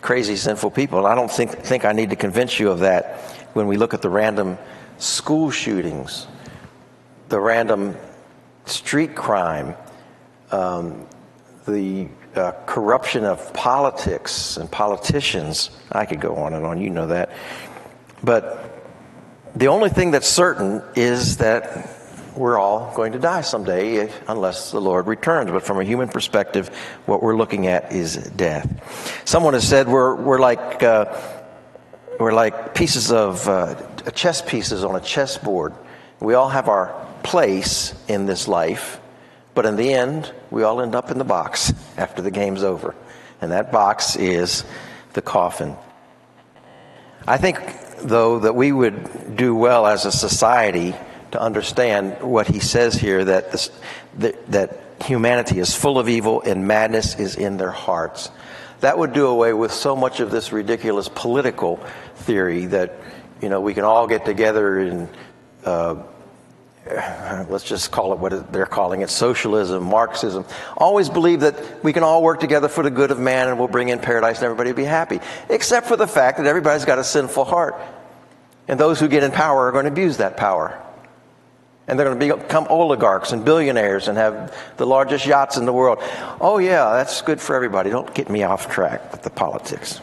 Crazy, 0.00 0.36
sinful 0.36 0.70
people. 0.70 0.98
And 0.98 1.06
I 1.06 1.14
don't 1.14 1.30
think, 1.30 1.50
think 1.50 1.84
I 1.84 1.92
need 1.92 2.10
to 2.10 2.16
convince 2.16 2.58
you 2.58 2.70
of 2.70 2.80
that 2.80 3.20
when 3.52 3.66
we 3.66 3.76
look 3.76 3.94
at 3.94 4.02
the 4.02 4.08
random 4.08 4.58
school 4.98 5.50
shootings, 5.50 6.26
the 7.28 7.38
random 7.38 7.96
street 8.64 9.14
crime, 9.14 9.74
um, 10.50 11.06
the 11.66 12.08
uh, 12.34 12.52
corruption 12.66 13.24
of 13.24 13.52
politics 13.52 14.56
and 14.56 14.70
politicians. 14.70 15.70
I 15.90 16.06
could 16.06 16.20
go 16.20 16.36
on 16.36 16.54
and 16.54 16.64
on, 16.64 16.80
you 16.80 16.90
know 16.90 17.08
that. 17.08 17.30
But 18.22 18.70
the 19.54 19.68
only 19.68 19.90
thing 19.90 20.10
that's 20.10 20.28
certain 20.28 20.82
is 20.94 21.38
that 21.38 21.96
we're 22.36 22.58
all 22.58 22.94
going 22.94 23.12
to 23.12 23.18
die 23.18 23.40
someday 23.40 24.10
unless 24.28 24.70
the 24.70 24.80
Lord 24.80 25.06
returns. 25.06 25.50
But 25.50 25.62
from 25.62 25.80
a 25.80 25.84
human 25.84 26.08
perspective, 26.08 26.68
what 27.06 27.22
we're 27.22 27.36
looking 27.36 27.66
at 27.66 27.92
is 27.92 28.16
death. 28.16 29.22
Someone 29.24 29.54
has 29.54 29.66
said 29.66 29.88
we're, 29.88 30.14
we're 30.14 30.38
like, 30.38 30.82
uh, 30.82 31.20
we're 32.18 32.32
like 32.32 32.74
pieces 32.74 33.10
of 33.10 33.48
uh, 33.48 33.74
chess 34.14 34.42
pieces 34.42 34.84
on 34.84 34.94
a 34.94 35.00
chessboard. 35.00 35.74
We 36.20 36.34
all 36.34 36.48
have 36.48 36.68
our 36.68 37.06
place 37.22 37.94
in 38.08 38.26
this 38.26 38.46
life, 38.46 38.99
but 39.54 39.66
in 39.66 39.76
the 39.76 39.92
end, 39.92 40.32
we 40.50 40.62
all 40.62 40.80
end 40.80 40.94
up 40.94 41.10
in 41.10 41.18
the 41.18 41.24
box 41.24 41.72
after 41.96 42.22
the 42.22 42.30
game's 42.30 42.62
over. 42.62 42.94
And 43.40 43.52
that 43.52 43.72
box 43.72 44.16
is 44.16 44.64
the 45.12 45.22
coffin. 45.22 45.76
I 47.26 47.36
think, 47.36 47.58
though, 48.02 48.40
that 48.40 48.54
we 48.54 48.72
would 48.72 49.36
do 49.36 49.54
well 49.54 49.86
as 49.86 50.06
a 50.06 50.12
society 50.12 50.94
to 51.32 51.40
understand 51.40 52.22
what 52.22 52.46
he 52.46 52.60
says 52.60 52.94
here 52.94 53.24
that, 53.24 53.52
this, 53.52 53.70
that, 54.18 54.50
that 54.50 54.80
humanity 55.04 55.58
is 55.58 55.74
full 55.74 55.98
of 55.98 56.08
evil 56.08 56.42
and 56.42 56.66
madness 56.66 57.18
is 57.18 57.36
in 57.36 57.56
their 57.56 57.70
hearts. 57.70 58.30
That 58.80 58.98
would 58.98 59.12
do 59.12 59.26
away 59.26 59.52
with 59.52 59.72
so 59.72 59.94
much 59.94 60.20
of 60.20 60.30
this 60.30 60.52
ridiculous 60.52 61.08
political 61.08 61.76
theory 62.16 62.66
that, 62.66 62.98
you 63.40 63.48
know, 63.48 63.60
we 63.60 63.74
can 63.74 63.84
all 63.84 64.06
get 64.06 64.24
together 64.24 64.78
and, 64.78 65.08
uh, 65.64 65.96
let's 67.48 67.64
just 67.64 67.90
call 67.90 68.12
it 68.12 68.18
what 68.18 68.52
they're 68.52 68.66
calling 68.66 69.02
it 69.02 69.10
socialism, 69.10 69.84
Marxism. 69.84 70.44
Always 70.76 71.10
believe 71.10 71.40
that 71.40 71.84
we 71.84 71.92
can 71.92 72.02
all 72.02 72.22
work 72.22 72.40
together 72.40 72.68
for 72.68 72.82
the 72.82 72.90
good 72.90 73.10
of 73.10 73.18
man 73.18 73.48
and 73.48 73.58
we'll 73.58 73.68
bring 73.68 73.90
in 73.90 73.98
paradise 73.98 74.38
and 74.38 74.44
everybody 74.44 74.70
will 74.70 74.76
be 74.76 74.84
happy. 74.84 75.20
Except 75.48 75.86
for 75.86 75.96
the 75.96 76.06
fact 76.06 76.38
that 76.38 76.46
everybody's 76.46 76.84
got 76.84 76.98
a 76.98 77.04
sinful 77.04 77.44
heart. 77.44 77.76
And 78.66 78.78
those 78.78 79.00
who 79.00 79.08
get 79.08 79.22
in 79.22 79.30
power 79.30 79.66
are 79.66 79.72
going 79.72 79.84
to 79.84 79.90
abuse 79.90 80.18
that 80.18 80.36
power. 80.36 80.80
and 81.86 81.98
they're 81.98 82.14
going 82.14 82.20
to 82.20 82.36
become 82.36 82.66
oligarchs 82.70 83.32
and 83.32 83.44
billionaires 83.44 84.06
and 84.06 84.16
have 84.16 84.56
the 84.76 84.86
largest 84.86 85.26
yachts 85.26 85.56
in 85.56 85.66
the 85.66 85.72
world. 85.72 85.98
Oh, 86.40 86.58
yeah, 86.58 86.92
that's 86.92 87.20
good 87.22 87.40
for 87.40 87.56
everybody. 87.56 87.90
Don't 87.90 88.14
get 88.14 88.30
me 88.30 88.44
off 88.44 88.70
track 88.70 89.10
with 89.10 89.22
the 89.22 89.30
politics. 89.30 90.00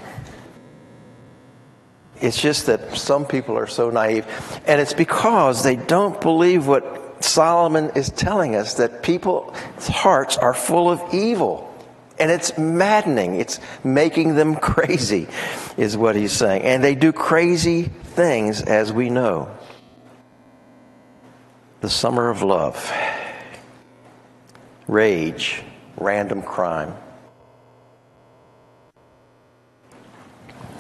It's 2.20 2.42
just 2.42 2.66
that 2.66 2.98
some 2.98 3.26
people 3.26 3.58
are 3.58 3.68
so 3.68 3.90
naive, 3.90 4.26
and 4.66 4.82
it's 4.82 4.94
because 4.94 5.64
they 5.64 5.76
don't 5.76 6.20
believe 6.20 6.68
what 6.68 7.24
Solomon 7.24 7.92
is 7.96 8.10
telling 8.10 8.56
us 8.56 8.76
that 8.76 9.04
people's 9.04 9.88
hearts 9.88 10.38
are 10.38 10.54
full 10.54 10.90
of 10.90 11.02
evil. 11.14 11.64
And 12.20 12.32
it's 12.32 12.58
maddening. 12.58 13.36
It's 13.40 13.60
making 13.84 14.36
them 14.36 14.56
crazy, 14.72 15.28
is 15.78 15.96
what 15.96 16.16
he's 16.16 16.32
saying. 16.32 16.64
And 16.64 16.84
they 16.84 16.96
do 16.96 17.12
crazy 17.12 17.84
things, 17.84 18.62
as 18.62 18.92
we 18.92 19.10
know 19.10 19.52
the 21.82 21.90
summer 21.90 22.30
of 22.30 22.42
love, 22.42 22.92
rage, 24.88 25.62
random 25.98 26.42
crime. 26.42 26.94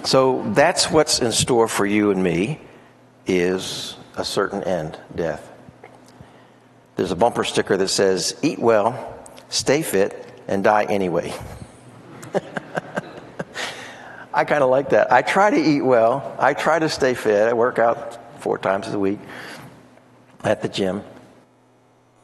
So 0.07 0.41
that's 0.53 0.89
what's 0.89 1.19
in 1.19 1.33
store 1.33 1.67
for 1.67 1.85
you 1.85 2.11
and 2.11 2.23
me 2.23 2.61
is 3.25 3.97
a 4.15 4.23
certain 4.23 4.63
end, 4.63 4.97
death. 5.13 5.51
There's 6.95 7.11
a 7.11 7.15
bumper 7.17 7.43
sticker 7.43 7.75
that 7.75 7.89
says 7.89 8.33
eat 8.41 8.57
well, 8.57 9.21
stay 9.49 9.81
fit 9.81 10.25
and 10.47 10.63
die 10.63 10.85
anyway. 10.85 11.33
I 14.33 14.45
kind 14.45 14.63
of 14.63 14.69
like 14.69 14.91
that. 14.91 15.11
I 15.11 15.23
try 15.23 15.49
to 15.49 15.57
eat 15.57 15.81
well. 15.81 16.37
I 16.39 16.53
try 16.53 16.79
to 16.79 16.87
stay 16.87 17.13
fit. 17.13 17.49
I 17.49 17.51
work 17.51 17.77
out 17.77 18.41
four 18.41 18.57
times 18.57 18.87
a 18.87 18.97
week 18.97 19.19
at 20.41 20.61
the 20.61 20.69
gym. 20.69 21.03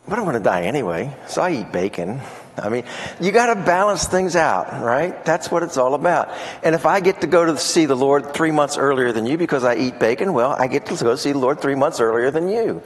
But 0.07 0.19
I'm 0.19 0.23
going 0.23 0.37
to 0.37 0.39
die 0.39 0.61
anyway, 0.61 1.13
so 1.27 1.41
I 1.41 1.51
eat 1.51 1.73
bacon. 1.73 2.21
I 2.57 2.69
mean, 2.69 2.83
you 3.19 3.31
got 3.31 3.53
to 3.53 3.55
balance 3.55 4.05
things 4.05 4.35
out, 4.35 4.83
right? 4.83 5.25
That's 5.25 5.49
what 5.49 5.63
it's 5.63 5.77
all 5.77 5.95
about. 5.95 6.29
And 6.61 6.75
if 6.75 6.85
I 6.85 6.99
get 6.99 7.21
to 7.21 7.27
go 7.27 7.45
to 7.45 7.57
see 7.57 7.85
the 7.85 7.95
Lord 7.95 8.33
three 8.33 8.51
months 8.51 8.77
earlier 8.77 9.11
than 9.11 9.25
you 9.25 9.37
because 9.37 9.63
I 9.63 9.75
eat 9.75 9.99
bacon, 9.99 10.33
well, 10.33 10.51
I 10.51 10.67
get 10.67 10.85
to 10.87 11.03
go 11.03 11.15
see 11.15 11.31
the 11.31 11.39
Lord 11.39 11.61
three 11.61 11.75
months 11.75 11.99
earlier 11.99 12.29
than 12.29 12.47
you. 12.47 12.83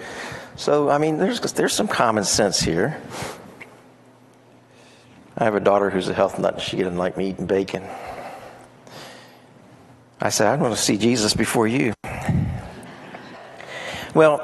So, 0.55 0.89
I 0.89 0.97
mean, 0.97 1.17
there's, 1.17 1.41
there's 1.53 1.73
some 1.73 1.87
common 1.87 2.23
sense 2.23 2.59
here. 2.59 3.01
I 5.37 5.43
have 5.43 5.55
a 5.55 5.59
daughter 5.59 5.89
who's 5.89 6.07
a 6.07 6.13
health 6.13 6.39
nut, 6.39 6.55
and 6.55 6.63
she 6.63 6.77
didn't 6.77 6.97
like 6.97 7.17
me 7.17 7.29
eating 7.29 7.45
bacon. 7.45 7.83
I 10.19 10.29
said, 10.29 10.47
I 10.47 10.55
want 10.55 10.73
to 10.73 10.81
see 10.81 10.97
Jesus 10.97 11.33
before 11.33 11.67
you. 11.67 11.93
Well, 14.15 14.37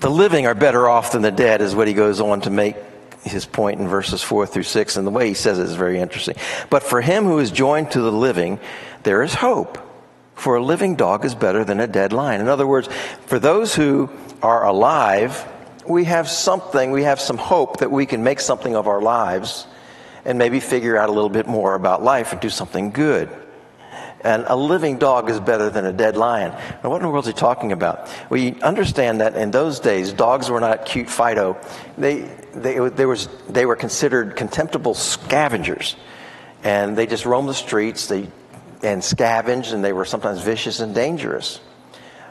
the 0.00 0.10
living 0.10 0.46
are 0.46 0.54
better 0.54 0.86
off 0.88 1.12
than 1.12 1.22
the 1.22 1.30
dead, 1.30 1.62
is 1.62 1.74
what 1.74 1.88
he 1.88 1.94
goes 1.94 2.20
on 2.20 2.42
to 2.42 2.50
make 2.50 2.76
his 3.22 3.46
point 3.46 3.80
in 3.80 3.88
verses 3.88 4.22
4 4.22 4.46
through 4.46 4.64
6. 4.64 4.96
And 4.96 5.06
the 5.06 5.10
way 5.10 5.28
he 5.28 5.34
says 5.34 5.58
it 5.58 5.64
is 5.64 5.74
very 5.74 6.00
interesting. 6.00 6.36
But 6.70 6.82
for 6.82 7.00
him 7.00 7.24
who 7.24 7.38
is 7.38 7.50
joined 7.50 7.92
to 7.92 8.00
the 8.00 8.12
living, 8.12 8.58
there 9.02 9.22
is 9.22 9.34
hope. 9.34 9.78
For 10.34 10.56
a 10.56 10.62
living 10.62 10.96
dog 10.96 11.24
is 11.24 11.34
better 11.34 11.64
than 11.64 11.78
a 11.78 11.86
dead 11.86 12.12
lion. 12.12 12.40
In 12.40 12.48
other 12.48 12.66
words, 12.66 12.88
for 13.26 13.38
those 13.38 13.74
who 13.74 14.10
are 14.42 14.64
alive, 14.64 15.46
we 15.86 16.04
have 16.04 16.28
something, 16.28 16.90
we 16.90 17.04
have 17.04 17.20
some 17.20 17.38
hope 17.38 17.78
that 17.78 17.90
we 17.90 18.06
can 18.06 18.24
make 18.24 18.40
something 18.40 18.74
of 18.74 18.88
our 18.88 19.00
lives 19.00 19.66
and 20.24 20.38
maybe 20.38 20.60
figure 20.60 20.96
out 20.96 21.08
a 21.08 21.12
little 21.12 21.30
bit 21.30 21.46
more 21.46 21.74
about 21.74 22.02
life 22.02 22.32
and 22.32 22.40
do 22.40 22.50
something 22.50 22.90
good. 22.90 23.28
And 24.24 24.44
a 24.46 24.56
living 24.56 24.98
dog 24.98 25.30
is 25.30 25.40
better 25.40 25.68
than 25.68 25.84
a 25.84 25.92
dead 25.92 26.16
lion. 26.16 26.52
Now, 26.82 26.90
what 26.90 26.96
in 26.96 27.02
the 27.02 27.08
world 27.08 27.24
is 27.24 27.34
he 27.34 27.38
talking 27.38 27.72
about? 27.72 28.08
We 28.30 28.60
understand 28.62 29.20
that 29.20 29.34
in 29.36 29.50
those 29.50 29.80
days, 29.80 30.12
dogs 30.12 30.48
were 30.48 30.60
not 30.60 30.86
cute 30.86 31.10
Fido. 31.10 31.56
They, 31.98 32.20
they, 32.54 32.78
they, 32.88 33.06
was, 33.06 33.28
they 33.48 33.66
were 33.66 33.76
considered 33.76 34.36
contemptible 34.36 34.94
scavengers. 34.94 35.96
And 36.62 36.96
they 36.96 37.06
just 37.06 37.26
roamed 37.26 37.48
the 37.48 37.54
streets 37.54 38.06
they, 38.06 38.28
and 38.82 39.02
scavenged, 39.02 39.72
and 39.72 39.82
they 39.82 39.92
were 39.92 40.04
sometimes 40.04 40.40
vicious 40.40 40.78
and 40.78 40.94
dangerous. 40.94 41.60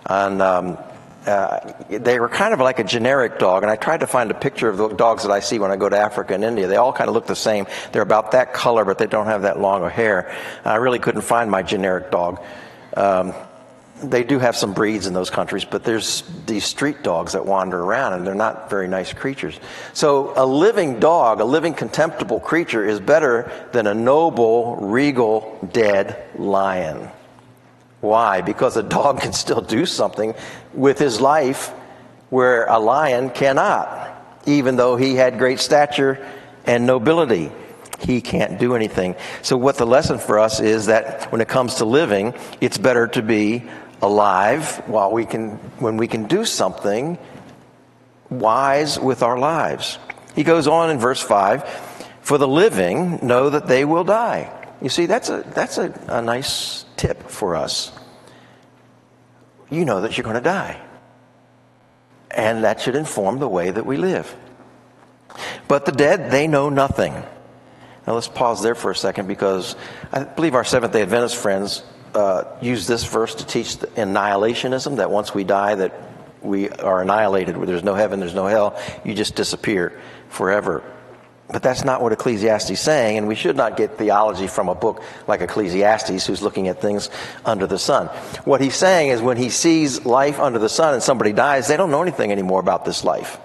And 0.05 0.41
um, 0.41 0.77
uh, 1.25 1.73
they 1.89 2.19
were 2.19 2.29
kind 2.29 2.53
of 2.53 2.59
like 2.59 2.79
a 2.79 2.83
generic 2.83 3.37
dog, 3.37 3.63
and 3.63 3.71
I 3.71 3.75
tried 3.75 3.99
to 3.99 4.07
find 4.07 4.31
a 4.31 4.33
picture 4.33 4.69
of 4.69 4.77
the 4.77 4.89
dogs 4.89 5.23
that 5.23 5.31
I 5.31 5.39
see 5.39 5.59
when 5.59 5.71
I 5.71 5.75
go 5.75 5.87
to 5.87 5.97
Africa 5.97 6.33
and 6.33 6.43
India. 6.43 6.67
They 6.67 6.77
all 6.77 6.93
kind 6.93 7.09
of 7.09 7.13
look 7.13 7.27
the 7.27 7.35
same. 7.35 7.67
They're 7.91 8.01
about 8.01 8.31
that 8.31 8.53
color, 8.53 8.85
but 8.85 8.97
they 8.97 9.05
don't 9.05 9.27
have 9.27 9.43
that 9.43 9.59
long 9.59 9.83
of 9.83 9.91
hair. 9.91 10.35
I 10.65 10.77
really 10.77 10.99
couldn't 10.99 11.21
find 11.21 11.51
my 11.51 11.61
generic 11.61 12.09
dog. 12.09 12.41
Um, 12.97 13.33
they 14.03 14.23
do 14.23 14.39
have 14.39 14.55
some 14.55 14.73
breeds 14.73 15.05
in 15.05 15.13
those 15.13 15.29
countries, 15.29 15.63
but 15.63 15.83
there's 15.83 16.23
these 16.47 16.65
street 16.65 17.03
dogs 17.03 17.33
that 17.33 17.45
wander 17.45 17.79
around, 17.79 18.13
and 18.13 18.25
they're 18.25 18.33
not 18.33 18.69
very 18.69 18.87
nice 18.87 19.13
creatures. 19.13 19.59
So, 19.93 20.33
a 20.35 20.45
living 20.45 20.99
dog, 20.99 21.39
a 21.39 21.45
living 21.45 21.75
contemptible 21.75 22.39
creature, 22.39 22.83
is 22.83 22.99
better 22.99 23.51
than 23.73 23.85
a 23.85 23.93
noble, 23.93 24.75
regal, 24.77 25.59
dead 25.71 26.23
lion. 26.35 27.11
Why? 28.01 28.41
Because 28.41 28.75
a 28.77 28.83
dog 28.83 29.21
can 29.21 29.33
still 29.33 29.61
do 29.61 29.85
something 29.85 30.33
with 30.73 30.99
his 30.99 31.21
life 31.21 31.69
where 32.29 32.65
a 32.65 32.79
lion 32.79 33.29
cannot, 33.29 34.41
even 34.45 34.75
though 34.75 34.95
he 34.95 35.15
had 35.15 35.37
great 35.37 35.59
stature 35.59 36.25
and 36.65 36.85
nobility. 36.85 37.51
He 37.99 38.21
can't 38.21 38.59
do 38.59 38.75
anything. 38.75 39.15
So, 39.43 39.57
what 39.57 39.77
the 39.77 39.85
lesson 39.85 40.17
for 40.17 40.39
us 40.39 40.59
is 40.59 40.87
that 40.87 41.31
when 41.31 41.39
it 41.39 41.47
comes 41.47 41.75
to 41.75 41.85
living, 41.85 42.33
it's 42.59 42.79
better 42.79 43.07
to 43.09 43.21
be 43.21 43.63
alive 44.01 44.81
while 44.87 45.11
we 45.11 45.25
can, 45.25 45.51
when 45.77 45.97
we 45.97 46.07
can 46.07 46.23
do 46.25 46.43
something 46.43 47.19
wise 48.31 48.99
with 48.99 49.21
our 49.21 49.37
lives. 49.37 49.99
He 50.33 50.43
goes 50.43 50.67
on 50.67 50.89
in 50.89 50.97
verse 50.97 51.21
5 51.21 51.63
For 52.21 52.39
the 52.39 52.47
living 52.47 53.19
know 53.21 53.51
that 53.51 53.67
they 53.67 53.85
will 53.85 54.03
die. 54.03 54.60
You 54.81 54.89
see, 54.89 55.05
that's 55.05 55.29
a, 55.29 55.43
that's 55.53 55.77
a, 55.77 55.93
a 56.07 56.21
nice 56.21 56.85
tip 56.97 57.29
for 57.29 57.55
us. 57.55 57.91
You 59.69 59.85
know 59.85 60.01
that 60.01 60.17
you're 60.17 60.23
going 60.23 60.35
to 60.35 60.41
die. 60.41 60.81
And 62.29 62.63
that 62.63 62.81
should 62.81 62.95
inform 62.95 63.39
the 63.39 63.47
way 63.47 63.69
that 63.69 63.85
we 63.85 63.97
live. 63.97 64.35
But 65.67 65.85
the 65.85 65.91
dead, 65.91 66.31
they 66.31 66.47
know 66.47 66.69
nothing. 66.69 67.13
Now 68.07 68.13
let's 68.13 68.27
pause 68.27 68.63
there 68.63 68.75
for 68.75 68.91
a 68.91 68.95
second 68.95 69.27
because 69.27 69.75
I 70.11 70.23
believe 70.23 70.55
our 70.55 70.63
Seventh 70.63 70.93
day 70.93 71.03
Adventist 71.03 71.35
friends 71.35 71.83
uh, 72.15 72.43
use 72.61 72.87
this 72.87 73.03
verse 73.05 73.35
to 73.35 73.45
teach 73.45 73.77
annihilationism 73.77 74.97
that 74.97 75.11
once 75.11 75.33
we 75.33 75.43
die, 75.43 75.75
that 75.75 75.93
we 76.41 76.69
are 76.69 77.01
annihilated, 77.01 77.55
there's 77.67 77.83
no 77.83 77.93
heaven, 77.93 78.19
there's 78.19 78.35
no 78.35 78.47
hell, 78.47 78.81
you 79.05 79.13
just 79.13 79.35
disappear 79.35 79.99
forever. 80.29 80.83
But 81.51 81.61
that's 81.61 81.83
not 81.83 82.01
what 82.01 82.13
Ecclesiastes 82.13 82.69
is 82.69 82.79
saying, 82.79 83.17
and 83.17 83.27
we 83.27 83.35
should 83.35 83.57
not 83.57 83.75
get 83.75 83.97
theology 83.97 84.47
from 84.47 84.69
a 84.69 84.75
book 84.75 85.03
like 85.27 85.41
Ecclesiastes 85.41 86.25
who's 86.25 86.41
looking 86.41 86.69
at 86.69 86.79
things 86.79 87.09
under 87.43 87.67
the 87.67 87.77
sun. 87.77 88.07
What 88.45 88.61
he's 88.61 88.75
saying 88.75 89.09
is 89.09 89.21
when 89.21 89.37
he 89.37 89.49
sees 89.49 90.05
life 90.05 90.39
under 90.39 90.59
the 90.59 90.69
sun 90.69 90.93
and 90.93 91.03
somebody 91.03 91.33
dies, 91.33 91.67
they 91.67 91.75
don't 91.75 91.91
know 91.91 92.01
anything 92.01 92.31
anymore 92.31 92.61
about 92.61 92.85
this 92.85 93.03
life. 93.03 93.37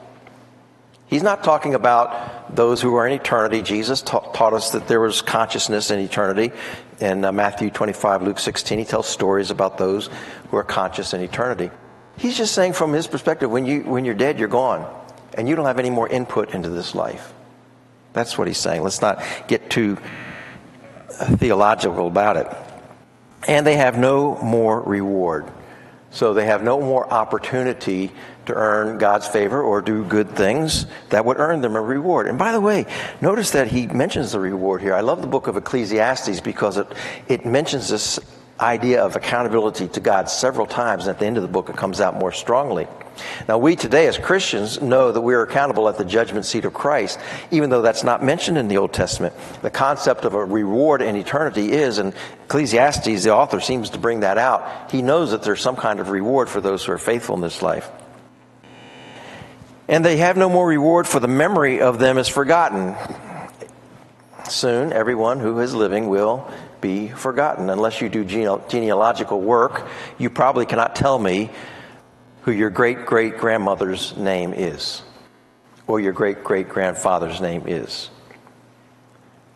He's 1.09 1.23
not 1.23 1.45
talking 1.45 1.75
about 1.75 2.55
those 2.55 2.81
who 2.81 2.95
are 2.97 3.07
in 3.07 3.13
eternity. 3.13 3.63
Jesus 3.63 4.03
ta- 4.03 4.31
taught 4.33 4.53
us 4.53 4.71
that 4.71 4.89
there 4.89 5.01
was 5.01 5.23
consciousness 5.23 5.91
in 5.91 6.01
eternity. 6.01 6.53
In 7.01 7.25
uh, 7.25 7.31
Matthew 7.31 7.71
25, 7.71 8.23
Luke 8.23 8.39
16, 8.39 8.79
he 8.79 8.85
tells 8.85 9.09
stories 9.09 9.51
about 9.51 9.79
those 9.79 10.11
who 10.51 10.57
are 10.57 10.65
conscious 10.65 11.13
in 11.15 11.21
eternity. 11.21 11.71
He's 12.17 12.37
just 12.37 12.55
saying 12.55 12.73
from 12.73 12.93
his 12.93 13.07
perspective, 13.07 13.51
when, 13.51 13.67
you, 13.67 13.83
when 13.83 14.05
you're 14.05 14.15
dead, 14.15 14.39
you're 14.39 14.49
gone. 14.49 14.93
And 15.35 15.49
you 15.49 15.55
don't 15.55 15.67
have 15.67 15.79
any 15.79 15.91
more 15.91 16.09
input 16.09 16.55
into 16.55 16.71
this 16.71 16.95
life. 16.95 17.35
That's 18.17 18.39
what 18.39 18.49
he's 18.49 18.57
saying. 18.57 18.83
Let's 18.83 19.03
not 19.03 19.23
get 19.47 19.69
too 19.69 19.99
theological 21.11 22.07
about 22.07 22.39
it. 22.39 22.47
And 23.47 23.67
they 23.67 23.77
have 23.77 23.99
no 23.99 24.39
more 24.39 24.81
reward. 24.81 25.53
So 26.11 26.33
they 26.33 26.47
have 26.47 26.63
no 26.63 26.81
more 26.81 27.07
opportunity 27.13 28.11
to 28.47 28.55
earn 28.55 28.97
God's 28.97 29.27
favor 29.27 29.61
or 29.63 29.83
do 29.83 30.03
good 30.03 30.31
things 30.31 30.87
that 31.11 31.27
would 31.27 31.39
earn 31.39 31.61
them 31.61 31.77
a 31.77 31.81
reward. 31.81 32.27
And 32.27 32.39
by 32.39 32.53
the 32.53 32.61
way, 32.61 32.87
notice 33.21 33.51
that 33.51 33.69
he 33.69 33.87
mentions 33.87 34.33
the 34.33 34.41
reward 34.41 34.81
here. 34.81 34.95
I 34.95 35.03
love 35.03 35.21
the 35.21 35.29
book 35.29 35.47
of 35.47 35.59
Ecclesiastes 35.59 36.41
because 36.41 36.79
it, 36.79 36.91
it 37.29 37.45
mentions 37.45 37.91
this 37.91 38.19
idea 38.59 39.05
of 39.05 39.15
accountability 39.15 39.89
to 39.89 40.01
God 40.01 40.31
several 40.31 40.65
times. 40.65 41.03
And 41.07 41.11
at 41.11 41.19
the 41.19 41.27
end 41.27 41.37
of 41.37 41.43
the 41.43 41.51
book, 41.51 41.69
it 41.69 41.77
comes 41.77 42.01
out 42.01 42.15
more 42.15 42.33
strongly. 42.33 42.89
Now, 43.49 43.59
we 43.59 43.77
today 43.77 44.07
as 44.07 44.19
Christians 44.19 44.81
know 44.81 45.13
that 45.13 45.21
we 45.21 45.35
are 45.35 45.43
accountable 45.43 45.89
at 45.89 45.99
the 45.99 46.05
judgment 46.05 46.47
seat 46.47 46.65
of 46.65 46.75
Christ, 46.75 47.19
even 47.51 47.71
though 47.71 47.83
that's 47.83 48.05
not 48.05 48.23
mentioned 48.23 48.59
in 48.59 48.69
the 48.69 48.77
Old 48.79 48.93
Testament. 48.93 49.35
The 49.63 49.71
concept 49.71 50.25
of 50.25 50.35
a 50.35 50.45
reward 50.45 51.03
in 51.03 51.17
eternity 51.17 51.73
is, 51.73 51.99
and 51.99 52.15
Ecclesiastes, 52.45 53.25
the 53.25 53.35
author, 53.35 53.61
seems 53.61 53.91
to 53.91 53.99
bring 53.99 54.21
that 54.21 54.39
out. 54.39 54.91
He 54.91 55.03
knows 55.03 55.31
that 55.31 55.43
there's 55.43 55.61
some 55.61 55.77
kind 55.77 56.01
of 56.01 56.11
reward 56.11 56.49
for 56.49 56.61
those 56.61 56.85
who 56.85 56.93
are 56.93 56.99
faithful 56.99 57.35
in 57.35 57.41
this 57.41 57.63
life. 57.63 57.89
And 59.89 60.05
they 60.05 60.17
have 60.17 60.37
no 60.37 60.49
more 60.49 60.67
reward, 60.67 61.07
for 61.07 61.21
the 61.21 61.29
memory 61.29 61.81
of 61.81 61.99
them 61.99 62.19
is 62.19 62.29
forgotten. 62.29 62.97
Soon, 64.49 64.93
everyone 64.93 65.41
who 65.41 65.59
is 65.61 65.75
living 65.75 66.09
will 66.09 66.49
be 66.81 67.09
forgotten. 67.09 67.71
Unless 67.71 68.01
you 68.01 68.09
do 68.09 68.25
genealogical 68.25 69.41
work, 69.41 69.87
you 70.19 70.31
probably 70.31 70.67
cannot 70.67 70.95
tell 70.95 71.19
me 71.19 71.51
who 72.47 72.53
your 72.53 72.71
great 72.71 73.05
great 73.05 73.39
grandmother's 73.39 74.17
name 74.17 74.55
is, 74.55 75.03
or 75.89 75.99
your 75.99 76.13
great 76.13 76.45
great 76.45 76.69
grandfather's 76.69 77.41
name 77.41 77.65
is. 77.67 78.09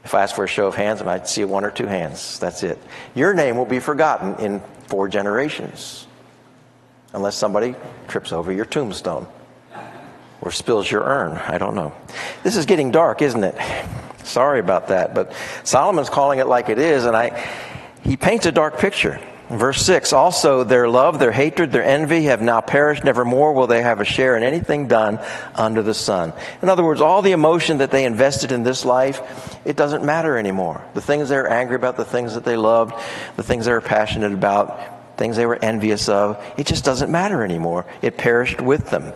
If 0.02 0.12
I 0.12 0.22
ask 0.22 0.34
for 0.34 0.42
a 0.42 0.48
show 0.48 0.66
of 0.66 0.74
hands, 0.74 1.00
I 1.00 1.04
might 1.04 1.28
see 1.28 1.44
one 1.44 1.64
or 1.64 1.70
two 1.70 1.86
hands. 1.86 2.40
That's 2.40 2.64
it. 2.64 2.78
Your 3.14 3.32
name 3.32 3.56
will 3.56 3.64
be 3.64 3.78
forgotten 3.78 4.34
in 4.44 4.60
four 4.88 5.08
generations, 5.08 6.08
unless 7.12 7.36
somebody 7.36 7.76
trips 8.08 8.32
over 8.32 8.50
your 8.50 8.64
tombstone 8.64 9.28
or 10.40 10.50
spills 10.50 10.90
your 10.90 11.04
urn. 11.04 11.36
I 11.36 11.58
don't 11.58 11.76
know. 11.76 11.94
This 12.42 12.56
is 12.56 12.66
getting 12.66 12.90
dark, 12.90 13.22
isn't 13.22 13.44
it? 13.44 13.54
Sorry 14.24 14.58
about 14.58 14.88
that, 14.88 15.14
but 15.14 15.32
Solomon's 15.62 16.10
calling 16.10 16.40
it 16.40 16.48
like 16.48 16.68
it 16.68 16.80
is, 16.80 17.04
and 17.04 17.16
I, 17.16 17.48
he 18.02 18.16
paints 18.16 18.46
a 18.46 18.52
dark 18.52 18.78
picture. 18.78 19.20
Verse 19.50 19.84
6 19.84 20.12
Also, 20.12 20.62
their 20.62 20.88
love, 20.88 21.18
their 21.18 21.32
hatred, 21.32 21.72
their 21.72 21.82
envy 21.82 22.24
have 22.24 22.40
now 22.40 22.60
perished. 22.60 23.02
Nevermore 23.02 23.52
will 23.52 23.66
they 23.66 23.82
have 23.82 24.00
a 24.00 24.04
share 24.04 24.36
in 24.36 24.44
anything 24.44 24.86
done 24.86 25.18
under 25.56 25.82
the 25.82 25.92
sun. 25.92 26.32
In 26.62 26.68
other 26.68 26.84
words, 26.84 27.00
all 27.00 27.20
the 27.20 27.32
emotion 27.32 27.78
that 27.78 27.90
they 27.90 28.04
invested 28.04 28.52
in 28.52 28.62
this 28.62 28.84
life, 28.84 29.58
it 29.64 29.76
doesn't 29.76 30.04
matter 30.04 30.38
anymore. 30.38 30.84
The 30.94 31.00
things 31.00 31.28
they 31.28 31.36
were 31.36 31.48
angry 31.48 31.74
about, 31.74 31.96
the 31.96 32.04
things 32.04 32.34
that 32.34 32.44
they 32.44 32.56
loved, 32.56 32.94
the 33.34 33.42
things 33.42 33.66
they 33.66 33.72
were 33.72 33.80
passionate 33.80 34.32
about, 34.32 35.18
things 35.18 35.36
they 35.36 35.46
were 35.46 35.58
envious 35.60 36.08
of, 36.08 36.40
it 36.56 36.68
just 36.68 36.84
doesn't 36.84 37.10
matter 37.10 37.42
anymore. 37.42 37.86
It 38.02 38.16
perished 38.16 38.60
with 38.60 38.88
them. 38.90 39.12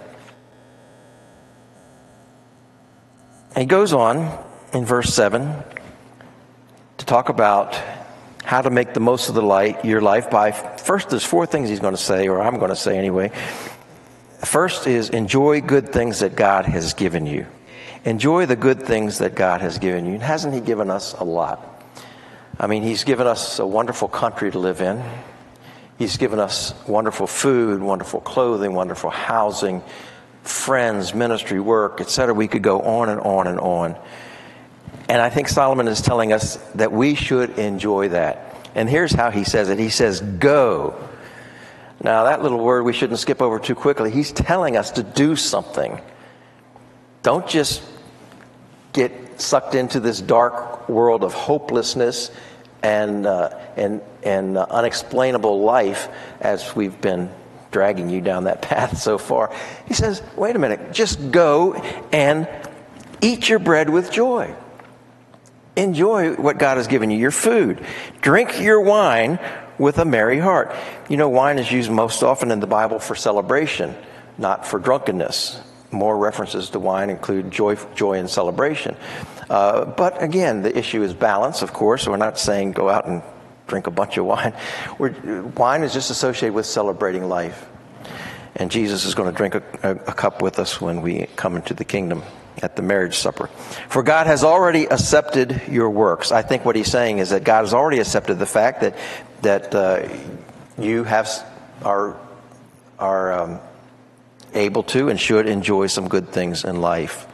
And 3.51 3.59
he 3.59 3.67
goes 3.67 3.93
on 3.93 4.37
in 4.73 4.85
verse 4.85 5.15
7 5.15 5.63
to 6.99 7.07
talk 7.07 7.29
about 7.29 7.81
how 8.45 8.61
to 8.61 8.71
make 8.71 8.95
the 8.95 9.01
most 9.01 9.29
of 9.29 9.35
the 9.35 9.43
light, 9.43 9.85
your 9.85 10.01
life 10.01 10.31
by 10.31 10.53
first 10.53 11.09
there's 11.09 11.25
four 11.25 11.47
things 11.47 11.69
he's 11.71 11.81
going 11.81 11.97
to 11.97 12.03
say 12.03 12.29
or 12.29 12.43
I'm 12.43 12.59
going 12.59 12.71
to 12.71 12.77
say 12.77 12.97
anyway. 12.99 13.33
First 14.45 14.87
is 14.87 15.09
enjoy 15.09 15.63
good 15.63 15.89
things 15.89 16.21
that 16.21 16.37
God 16.37 16.67
has 16.67 16.93
given 16.93 17.27
you. 17.27 17.47
Enjoy 18.05 18.45
the 18.45 18.57
good 18.57 18.83
things 18.83 19.19
that 19.19 19.35
God 19.35 19.63
has 19.63 19.79
given 19.79 20.05
you. 20.05 20.13
And 20.13 20.23
hasn't 20.23 20.53
he 20.53 20.61
given 20.61 20.91
us 20.91 21.15
a 21.15 21.25
lot? 21.25 21.83
I 22.61 22.67
mean, 22.67 22.83
he's 22.83 23.03
given 23.03 23.27
us 23.27 23.59
a 23.59 23.67
wonderful 23.67 24.09
country 24.09 24.51
to 24.51 24.59
live 24.59 24.83
in. 24.83 25.03
He's 25.99 26.19
given 26.19 26.39
us 26.39 26.75
wonderful 26.87 27.27
food, 27.27 27.81
wonderful 27.81 28.21
clothing, 28.21 28.75
wonderful 28.75 29.09
housing, 29.09 29.83
friends, 30.43 31.15
ministry, 31.15 31.61
work, 31.61 32.03
etc. 32.03 32.35
We 32.35 32.47
could 32.47 32.63
go 32.63 32.83
on 32.83 33.09
and 33.09 33.21
on 33.21 33.47
and 33.47 33.59
on. 33.59 33.97
And 35.09 35.21
I 35.21 35.31
think 35.31 35.49
Solomon 35.49 35.89
is 35.89 36.01
telling 36.01 36.33
us 36.33 36.57
that 36.75 36.93
we 36.93 37.15
should 37.15 37.59
enjoy 37.59 38.09
that. 38.09 38.71
And 38.75 38.89
here's 38.89 39.13
how 39.13 39.31
he 39.31 39.45
says 39.45 39.69
it 39.69 39.79
He 39.79 39.91
says, 39.91 40.21
Go. 40.21 40.97
Now, 42.03 42.25
that 42.25 42.43
little 42.43 42.63
word 42.63 42.85
we 42.85 42.93
shouldn't 42.93 43.19
skip 43.19 43.41
over 43.41 43.59
too 43.59 43.75
quickly. 43.75 44.11
He's 44.11 44.33
telling 44.33 44.77
us 44.77 44.93
to 44.93 45.03
do 45.03 45.37
something. 45.37 46.01
Don't 47.23 47.47
just 47.47 47.83
get 48.93 49.41
sucked 49.41 49.75
into 49.75 50.01
this 50.01 50.21
dark 50.21 50.89
world 50.89 51.25
of 51.25 51.33
hopelessness 51.33 52.31
and, 52.83 53.27
uh, 53.27 53.59
and, 53.77 54.03
and 54.23 54.59
uh, 54.59 54.67
unexplainable 54.69 55.63
life 55.63 56.09
as 56.41 56.77
we've 56.77 57.01
been 57.01 57.31
dragging 57.71 58.11
you 58.11 58.21
down 58.21 58.45
that 58.45 58.61
path 58.63 58.99
so 58.99 59.17
far. 59.17 59.55
He 59.87 59.95
says, 59.95 60.23
wait 60.37 60.57
a 60.57 60.59
minute, 60.59 60.93
just 60.93 61.31
go 61.31 61.75
and 62.13 62.49
eat 63.23 63.49
your 63.49 63.59
bread 63.59 63.89
with 63.89 64.13
joy. 64.13 64.55
Enjoy 65.77 66.35
what 66.35 66.59
God 66.59 66.77
has 66.77 66.87
given 66.87 67.11
you, 67.11 67.19
your 67.19 67.33
food. 67.33 67.85
Drink 68.21 68.61
your 68.61 68.81
wine 68.81 69.41
with 69.77 69.99
a 69.99 70.05
merry 70.05 70.39
heart. 70.39 70.75
You 71.09 71.17
know, 71.17 71.29
wine 71.29 71.59
is 71.59 71.71
used 71.71 71.91
most 71.91 72.23
often 72.23 72.51
in 72.53 72.61
the 72.61 72.67
Bible 72.67 73.01
for 73.01 73.17
celebration, 73.17 73.95
not 74.39 74.67
for 74.67 74.79
drunkenness. 74.79 75.61
More 75.91 76.17
references 76.17 76.71
to 76.71 76.79
wine 76.79 77.11
include 77.11 77.51
joy, 77.51 77.77
joy 77.95 78.19
and 78.19 78.31
celebration. 78.31 78.97
Uh, 79.51 79.85
but 79.85 80.23
again, 80.23 80.63
the 80.63 80.77
issue 80.77 81.03
is 81.03 81.13
balance, 81.13 81.63
of 81.63 81.73
course. 81.73 82.07
We're 82.07 82.17
not 82.17 82.39
saying 82.39 82.73
go 82.73 82.89
out 82.89 83.07
and 83.07 83.23
drink 83.67 83.87
a 83.89 83.91
bunch 83.91 84.17
of 84.17 84.27
wine. 84.27 84.55
We're, 84.99 85.43
wine 85.43 85.83
is 85.83 85.93
just 85.93 86.11
associated 86.11 86.55
with 86.55 86.67
celebrating 86.67 87.29
life. 87.29 87.67
And 88.57 88.71
Jesus 88.71 89.05
is 89.05 89.17
going 89.17 89.31
to 89.31 89.37
drink 89.37 89.57
a, 89.57 89.63
a, 89.83 89.91
a 89.91 90.13
cup 90.13 90.41
with 90.41 90.61
us 90.61 90.81
when 90.81 91.03
we 91.03 91.27
come 91.35 91.57
into 91.57 91.75
the 91.75 91.85
kingdom 91.85 92.23
at 92.63 92.77
the 92.77 92.83
marriage 92.83 93.17
supper. 93.17 93.49
For 93.89 94.03
God 94.03 94.27
has 94.27 94.45
already 94.45 94.85
accepted 94.85 95.63
your 95.69 95.91
works. 95.91 96.33
I 96.33 96.43
think 96.43 96.65
what 96.65 96.77
he's 96.77 96.91
saying 96.91 97.19
is 97.19 97.31
that 97.31 97.45
God 97.45 97.63
has 97.63 97.75
already 97.75 97.99
accepted 97.99 98.39
the 98.39 98.47
fact 98.47 98.81
that 98.81 98.97
that 99.43 99.75
uh, 99.75 100.09
you 100.79 101.05
have 101.05 101.29
are 101.85 102.17
are 102.99 103.33
um, 103.33 103.61
able 104.55 104.83
to 104.85 105.09
and 105.09 105.21
should 105.21 105.47
enjoy 105.47 105.89
some 105.89 106.09
good 106.09 106.29
things 106.29 106.65
in 106.65 106.81
life. 106.81 107.27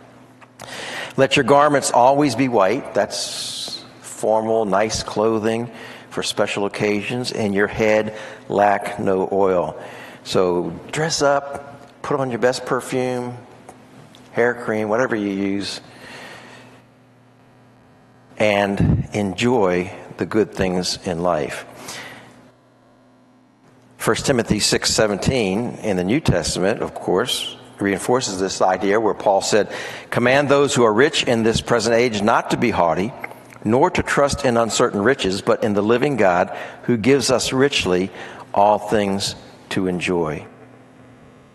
Let 1.16 1.36
your 1.36 1.44
garments 1.44 1.90
always 1.90 2.34
be 2.34 2.48
white. 2.48 2.94
That's 2.94 3.84
formal, 4.00 4.64
nice 4.64 5.02
clothing 5.02 5.70
for 6.10 6.22
special 6.22 6.66
occasions, 6.66 7.32
and 7.32 7.54
your 7.54 7.66
head 7.66 8.16
lack 8.48 8.98
no 8.98 9.28
oil. 9.30 9.80
So 10.24 10.70
dress 10.92 11.22
up, 11.22 12.02
put 12.02 12.20
on 12.20 12.30
your 12.30 12.38
best 12.38 12.66
perfume, 12.66 13.36
hair 14.32 14.54
cream, 14.54 14.88
whatever 14.88 15.16
you 15.16 15.30
use, 15.30 15.80
and 18.38 19.08
enjoy 19.12 19.92
the 20.16 20.26
good 20.26 20.52
things 20.52 20.98
in 21.04 21.22
life. 21.22 21.64
1 23.98 24.24
Timothy 24.24 24.60
6:17 24.60 25.78
in 25.82 25.96
the 25.96 26.04
New 26.04 26.20
Testament, 26.20 26.80
of 26.80 26.94
course, 26.94 27.56
reinforces 27.78 28.40
this 28.40 28.62
idea 28.62 28.98
where 28.98 29.14
Paul 29.14 29.42
said, 29.42 29.68
"Command 30.10 30.48
those 30.48 30.74
who 30.74 30.84
are 30.84 30.92
rich 30.92 31.24
in 31.24 31.42
this 31.42 31.60
present 31.60 31.94
age 31.94 32.22
not 32.22 32.50
to 32.50 32.56
be 32.56 32.70
haughty, 32.70 33.12
nor 33.62 33.90
to 33.90 34.02
trust 34.02 34.44
in 34.44 34.56
uncertain 34.56 35.02
riches, 35.02 35.42
but 35.42 35.62
in 35.62 35.74
the 35.74 35.82
living 35.82 36.16
God 36.16 36.50
who 36.84 36.96
gives 36.96 37.30
us 37.30 37.52
richly 37.52 38.10
all 38.54 38.78
things 38.78 39.34
to 39.70 39.86
enjoy." 39.86 40.46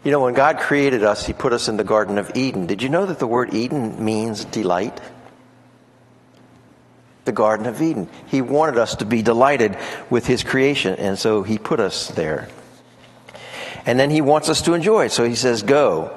You 0.06 0.12
know, 0.12 0.20
when 0.20 0.36
God 0.36 0.60
created 0.60 1.04
us, 1.04 1.26
He 1.26 1.34
put 1.34 1.52
us 1.52 1.68
in 1.68 1.78
the 1.78 1.84
Garden 1.84 2.20
of 2.20 2.32
Eden. 2.36 2.68
Did 2.68 2.84
you 2.84 2.90
know 2.90 3.08
that 3.08 3.18
the 3.18 3.26
word 3.26 3.56
Eden 3.56 4.06
means 4.06 4.46
delight? 4.46 5.02
The 7.26 7.32
Garden 7.32 7.66
of 7.66 7.82
Eden. 7.82 8.08
He 8.28 8.44
wanted 8.44 8.78
us 8.78 8.98
to 8.98 9.06
be 9.06 9.24
delighted 9.24 9.76
with 10.12 10.28
His 10.28 10.44
creation, 10.44 10.94
and 10.94 11.18
so 11.18 11.42
He 11.42 11.58
put 11.58 11.80
us 11.80 12.10
there. 12.10 12.48
And 13.88 14.00
then 14.00 14.12
He 14.12 14.22
wants 14.22 14.48
us 14.48 14.62
to 14.62 14.76
enjoy 14.76 15.06
it, 15.06 15.12
so 15.12 15.24
He 15.28 15.34
says, 15.34 15.64
Go. 15.64 16.16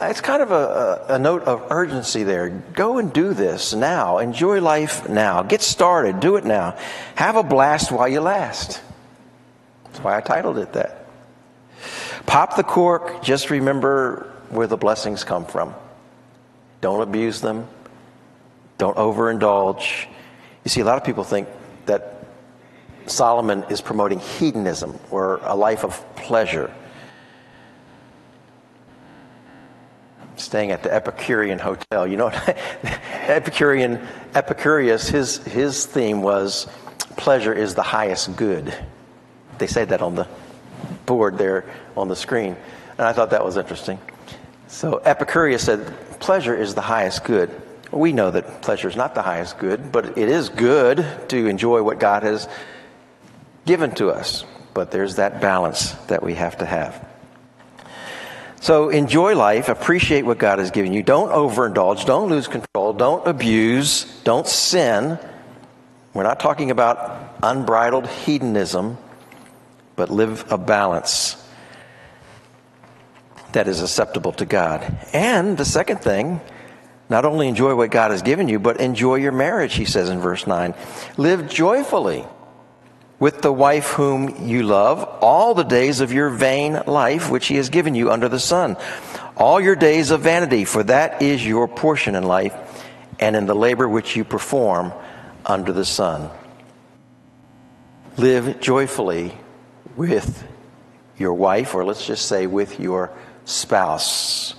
It's 0.00 0.20
kind 0.20 0.42
of 0.42 0.50
a, 0.50 1.04
a, 1.10 1.18
note 1.18 1.42
of 1.44 1.70
urgency 1.70 2.24
there. 2.24 2.48
Go 2.48 2.98
and 2.98 3.12
do 3.12 3.34
this 3.34 3.72
now. 3.72 4.18
Enjoy 4.18 4.60
life 4.60 5.08
now. 5.08 5.42
Get 5.42 5.60
started. 5.62 6.18
Do 6.18 6.36
it 6.36 6.44
now. 6.44 6.76
Have 7.14 7.36
a 7.36 7.42
blast 7.44 7.92
while 7.92 8.08
you 8.08 8.20
last. 8.20 8.80
That's 9.84 10.00
why 10.00 10.16
I 10.16 10.22
titled 10.22 10.58
it 10.58 10.72
that. 10.72 10.99
Pop 12.30 12.54
the 12.54 12.62
cork, 12.62 13.24
just 13.24 13.50
remember 13.50 14.32
where 14.50 14.68
the 14.68 14.76
blessings 14.76 15.24
come 15.24 15.44
from. 15.44 15.74
Don't 16.80 17.00
abuse 17.00 17.40
them. 17.40 17.66
Don't 18.78 18.96
overindulge. 18.96 20.06
You 20.62 20.68
see, 20.68 20.80
a 20.80 20.84
lot 20.84 20.96
of 20.96 21.02
people 21.02 21.24
think 21.24 21.48
that 21.86 22.24
Solomon 23.06 23.64
is 23.68 23.80
promoting 23.80 24.20
hedonism 24.20 24.96
or 25.10 25.40
a 25.42 25.56
life 25.56 25.82
of 25.82 26.04
pleasure. 26.14 26.72
Staying 30.36 30.70
at 30.70 30.84
the 30.84 30.94
Epicurean 30.94 31.58
Hotel. 31.58 32.06
You 32.06 32.16
know, 32.16 32.28
Epicurean, 33.26 34.06
Epicurus, 34.36 35.08
his, 35.08 35.38
his 35.38 35.84
theme 35.84 36.22
was 36.22 36.68
pleasure 37.16 37.52
is 37.52 37.74
the 37.74 37.82
highest 37.82 38.36
good. 38.36 38.72
They 39.58 39.66
say 39.66 39.84
that 39.84 40.00
on 40.00 40.14
the 40.14 40.28
board 41.10 41.36
there 41.38 41.64
on 41.96 42.06
the 42.06 42.14
screen. 42.14 42.56
And 42.96 43.06
I 43.06 43.12
thought 43.12 43.30
that 43.30 43.44
was 43.44 43.56
interesting. 43.56 43.98
So 44.68 44.98
Epicurus 44.98 45.64
said, 45.64 45.92
Pleasure 46.20 46.54
is 46.54 46.74
the 46.74 46.80
highest 46.80 47.24
good. 47.24 47.50
We 47.90 48.12
know 48.12 48.30
that 48.30 48.62
pleasure 48.62 48.88
is 48.88 48.94
not 48.94 49.16
the 49.16 49.22
highest 49.22 49.58
good, 49.58 49.90
but 49.90 50.16
it 50.16 50.28
is 50.28 50.48
good 50.48 51.04
to 51.28 51.46
enjoy 51.46 51.82
what 51.82 51.98
God 51.98 52.22
has 52.22 52.48
given 53.66 53.90
to 53.96 54.10
us. 54.10 54.44
But 54.72 54.92
there's 54.92 55.16
that 55.16 55.40
balance 55.40 55.92
that 56.06 56.22
we 56.22 56.34
have 56.34 56.58
to 56.58 56.66
have. 56.66 57.04
So 58.60 58.90
enjoy 58.90 59.34
life, 59.34 59.68
appreciate 59.68 60.22
what 60.22 60.38
God 60.38 60.60
has 60.60 60.70
given 60.70 60.92
you. 60.92 61.02
Don't 61.02 61.30
overindulge, 61.30 62.06
don't 62.06 62.28
lose 62.28 62.46
control, 62.46 62.92
don't 62.92 63.26
abuse, 63.26 64.04
don't 64.22 64.46
sin. 64.46 65.18
We're 66.14 66.22
not 66.22 66.38
talking 66.38 66.70
about 66.70 67.38
unbridled 67.42 68.06
hedonism 68.06 68.98
but 70.00 70.08
live 70.08 70.50
a 70.50 70.56
balance 70.56 71.36
that 73.52 73.68
is 73.68 73.82
acceptable 73.82 74.32
to 74.32 74.46
God. 74.46 74.80
And 75.12 75.58
the 75.58 75.66
second 75.66 75.98
thing, 75.98 76.40
not 77.10 77.26
only 77.26 77.48
enjoy 77.48 77.74
what 77.74 77.90
God 77.90 78.10
has 78.10 78.22
given 78.22 78.48
you, 78.48 78.58
but 78.58 78.80
enjoy 78.80 79.16
your 79.16 79.32
marriage, 79.32 79.74
he 79.74 79.84
says 79.84 80.08
in 80.08 80.18
verse 80.18 80.46
9. 80.46 80.72
Live 81.18 81.50
joyfully. 81.50 82.24
with 83.20 83.42
the 83.42 83.52
wife 83.52 83.90
whom 83.90 84.48
you 84.48 84.62
love 84.62 85.04
all 85.20 85.54
the 85.54 85.62
days 85.62 86.00
of 86.00 86.12
your 86.12 86.30
vain 86.30 86.80
life 86.86 87.30
which 87.30 87.46
he 87.46 87.56
has 87.56 87.68
given 87.68 87.94
you 87.94 88.10
under 88.10 88.28
the 88.28 88.40
sun. 88.40 88.76
All 89.36 89.60
your 89.60 89.76
days 89.76 90.10
of 90.10 90.22
vanity, 90.22 90.64
for 90.64 90.82
that 90.84 91.22
is 91.22 91.46
your 91.46 91.68
portion 91.68 92.14
in 92.14 92.24
life 92.24 92.54
and 93.20 93.36
in 93.36 93.46
the 93.46 93.54
labor 93.54 93.86
which 93.88 94.16
you 94.16 94.24
perform 94.24 94.92
under 95.44 95.72
the 95.72 95.84
sun. 95.84 96.30
Live 98.16 98.60
joyfully 98.60 99.36
with 99.96 100.46
your 101.18 101.34
wife, 101.34 101.74
or 101.74 101.84
let's 101.84 102.06
just 102.06 102.26
say 102.26 102.46
with 102.46 102.80
your 102.80 103.10
spouse. 103.44 104.54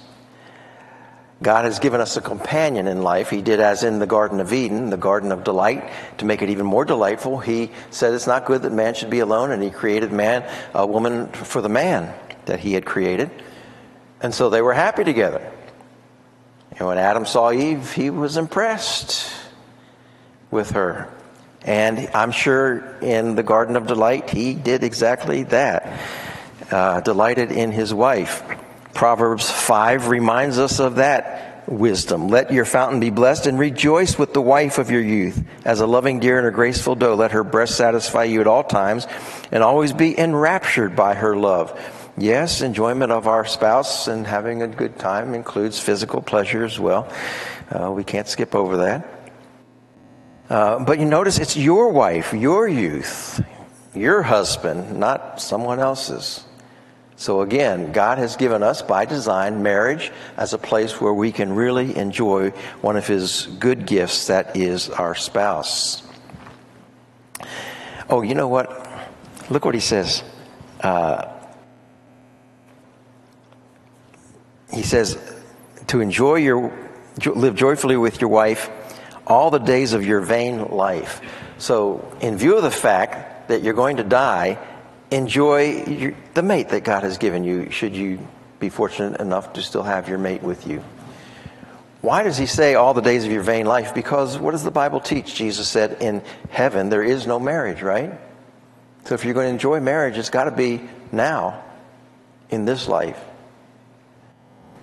God 1.41 1.65
has 1.65 1.79
given 1.79 2.01
us 2.01 2.17
a 2.17 2.21
companion 2.21 2.87
in 2.87 3.01
life. 3.01 3.31
He 3.31 3.41
did 3.41 3.59
as 3.59 3.83
in 3.83 3.97
the 3.97 4.05
Garden 4.05 4.39
of 4.39 4.53
Eden, 4.53 4.91
the 4.91 4.97
Garden 4.97 5.31
of 5.31 5.43
Delight, 5.43 5.89
to 6.19 6.25
make 6.25 6.43
it 6.43 6.49
even 6.49 6.67
more 6.67 6.85
delightful. 6.85 7.39
He 7.39 7.71
said 7.89 8.13
it's 8.13 8.27
not 8.27 8.45
good 8.45 8.61
that 8.61 8.71
man 8.71 8.93
should 8.93 9.09
be 9.09 9.19
alone, 9.19 9.51
and 9.51 9.63
he 9.63 9.71
created 9.71 10.11
man, 10.11 10.47
a 10.75 10.85
woman 10.85 11.27
for 11.29 11.61
the 11.61 11.69
man 11.69 12.13
that 12.45 12.59
he 12.59 12.73
had 12.73 12.85
created. 12.85 13.31
And 14.21 14.33
so 14.35 14.51
they 14.51 14.61
were 14.61 14.73
happy 14.73 15.03
together. 15.03 15.51
And 16.77 16.87
when 16.87 16.99
Adam 16.99 17.25
saw 17.25 17.51
Eve, 17.51 17.91
he 17.91 18.11
was 18.11 18.37
impressed 18.37 19.33
with 20.51 20.71
her. 20.71 21.11
And 21.63 22.09
I'm 22.13 22.31
sure 22.31 22.97
in 23.01 23.35
the 23.35 23.43
Garden 23.43 23.75
of 23.75 23.87
Delight, 23.87 24.29
he 24.29 24.53
did 24.53 24.83
exactly 24.83 25.43
that. 25.43 25.99
Uh, 26.71 27.01
delighted 27.01 27.51
in 27.51 27.71
his 27.71 27.93
wife. 27.93 28.43
Proverbs 28.93 29.49
5 29.49 30.07
reminds 30.07 30.57
us 30.57 30.79
of 30.79 30.95
that 30.95 31.63
wisdom. 31.67 32.27
Let 32.27 32.51
your 32.51 32.65
fountain 32.65 32.99
be 32.99 33.09
blessed 33.09 33.47
and 33.47 33.59
rejoice 33.59 34.17
with 34.17 34.33
the 34.33 34.41
wife 34.41 34.77
of 34.77 34.89
your 34.89 35.01
youth. 35.01 35.43
As 35.65 35.81
a 35.81 35.87
loving 35.87 36.19
deer 36.19 36.37
and 36.37 36.47
a 36.47 36.51
graceful 36.51 36.95
doe, 36.95 37.15
let 37.15 37.31
her 37.31 37.43
breast 37.43 37.75
satisfy 37.75 38.25
you 38.25 38.41
at 38.41 38.47
all 38.47 38.63
times 38.63 39.07
and 39.51 39.63
always 39.63 39.93
be 39.93 40.17
enraptured 40.17 40.95
by 40.95 41.13
her 41.13 41.35
love. 41.35 41.79
Yes, 42.17 42.61
enjoyment 42.61 43.11
of 43.11 43.27
our 43.27 43.45
spouse 43.45 44.07
and 44.07 44.27
having 44.27 44.61
a 44.61 44.67
good 44.67 44.99
time 44.99 45.33
includes 45.33 45.79
physical 45.79 46.21
pleasure 46.21 46.63
as 46.63 46.79
well. 46.79 47.11
Uh, 47.69 47.91
we 47.91 48.03
can't 48.03 48.27
skip 48.27 48.53
over 48.53 48.77
that. 48.77 49.20
Uh, 50.51 50.83
but 50.83 50.99
you 50.99 51.05
notice 51.05 51.39
it's 51.39 51.55
your 51.55 51.93
wife, 51.93 52.33
your 52.33 52.67
youth, 52.67 53.41
your 53.95 54.21
husband, 54.21 54.99
not 54.99 55.39
someone 55.39 55.79
else's. 55.79 56.43
So 57.15 57.39
again, 57.39 57.93
God 57.93 58.17
has 58.17 58.35
given 58.35 58.61
us 58.61 58.81
by 58.81 59.05
design 59.05 59.63
marriage 59.63 60.11
as 60.35 60.51
a 60.51 60.57
place 60.57 60.99
where 60.99 61.13
we 61.13 61.31
can 61.31 61.55
really 61.55 61.95
enjoy 61.95 62.49
one 62.81 62.97
of 62.97 63.07
His 63.07 63.45
good 63.59 63.85
gifts 63.85 64.27
that 64.27 64.57
is 64.57 64.89
our 64.89 65.15
spouse. 65.15 66.03
Oh, 68.09 68.21
you 68.21 68.35
know 68.35 68.49
what? 68.49 68.69
Look 69.49 69.63
what 69.63 69.73
He 69.73 69.79
says. 69.79 70.21
Uh, 70.81 71.31
he 74.73 74.81
says 74.81 75.17
to 75.87 76.01
enjoy 76.01 76.35
your, 76.35 76.73
live 77.25 77.55
joyfully 77.55 77.95
with 77.95 78.19
your 78.19 78.29
wife 78.29 78.69
all 79.27 79.51
the 79.51 79.59
days 79.59 79.93
of 79.93 80.05
your 80.05 80.21
vain 80.21 80.69
life. 80.69 81.21
So, 81.57 82.17
in 82.21 82.37
view 82.37 82.57
of 82.57 82.63
the 82.63 82.71
fact 82.71 83.49
that 83.49 83.61
you're 83.61 83.73
going 83.73 83.97
to 83.97 84.03
die, 84.03 84.57
enjoy 85.11 85.83
your, 85.85 86.13
the 86.33 86.43
mate 86.43 86.69
that 86.69 86.83
God 86.83 87.03
has 87.03 87.17
given 87.17 87.43
you, 87.43 87.69
should 87.69 87.95
you 87.95 88.19
be 88.61 88.69
fortunate 88.69 89.19
enough 89.19 89.53
to 89.53 89.61
still 89.61 89.83
have 89.83 90.07
your 90.07 90.19
mate 90.19 90.43
with 90.43 90.65
you. 90.67 90.81
Why 91.99 92.23
does 92.23 92.37
he 92.37 92.45
say 92.45 92.75
all 92.75 92.93
the 92.93 93.01
days 93.01 93.25
of 93.25 93.31
your 93.31 93.43
vain 93.43 93.65
life? 93.65 93.93
Because 93.93 94.37
what 94.37 94.51
does 94.51 94.63
the 94.63 94.71
Bible 94.71 95.01
teach? 95.01 95.35
Jesus 95.35 95.67
said, 95.67 96.01
in 96.01 96.23
heaven 96.49 96.89
there 96.89 97.03
is 97.03 97.27
no 97.27 97.39
marriage, 97.39 97.81
right? 97.81 98.13
So 99.05 99.15
if 99.15 99.25
you're 99.25 99.33
going 99.33 99.47
to 99.47 99.53
enjoy 99.53 99.79
marriage, 99.81 100.17
it's 100.17 100.29
got 100.29 100.45
to 100.45 100.51
be 100.51 100.81
now, 101.11 101.63
in 102.49 102.65
this 102.65 102.87
life. 102.87 103.19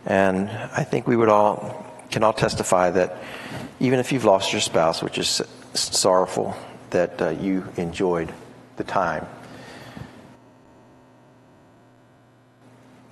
And 0.06 0.48
I 0.48 0.84
think 0.84 1.06
we 1.06 1.16
would 1.16 1.28
all 1.28 1.86
can 2.10 2.22
all 2.22 2.32
testify 2.32 2.90
that 2.90 3.16
even 3.80 3.98
if 3.98 4.12
you've 4.12 4.24
lost 4.24 4.52
your 4.52 4.60
spouse, 4.60 5.02
which 5.02 5.18
is 5.18 5.42
sorrowful, 5.74 6.56
that 6.90 7.20
uh, 7.20 7.28
you 7.30 7.66
enjoyed 7.76 8.32
the 8.76 8.84
time 8.84 9.26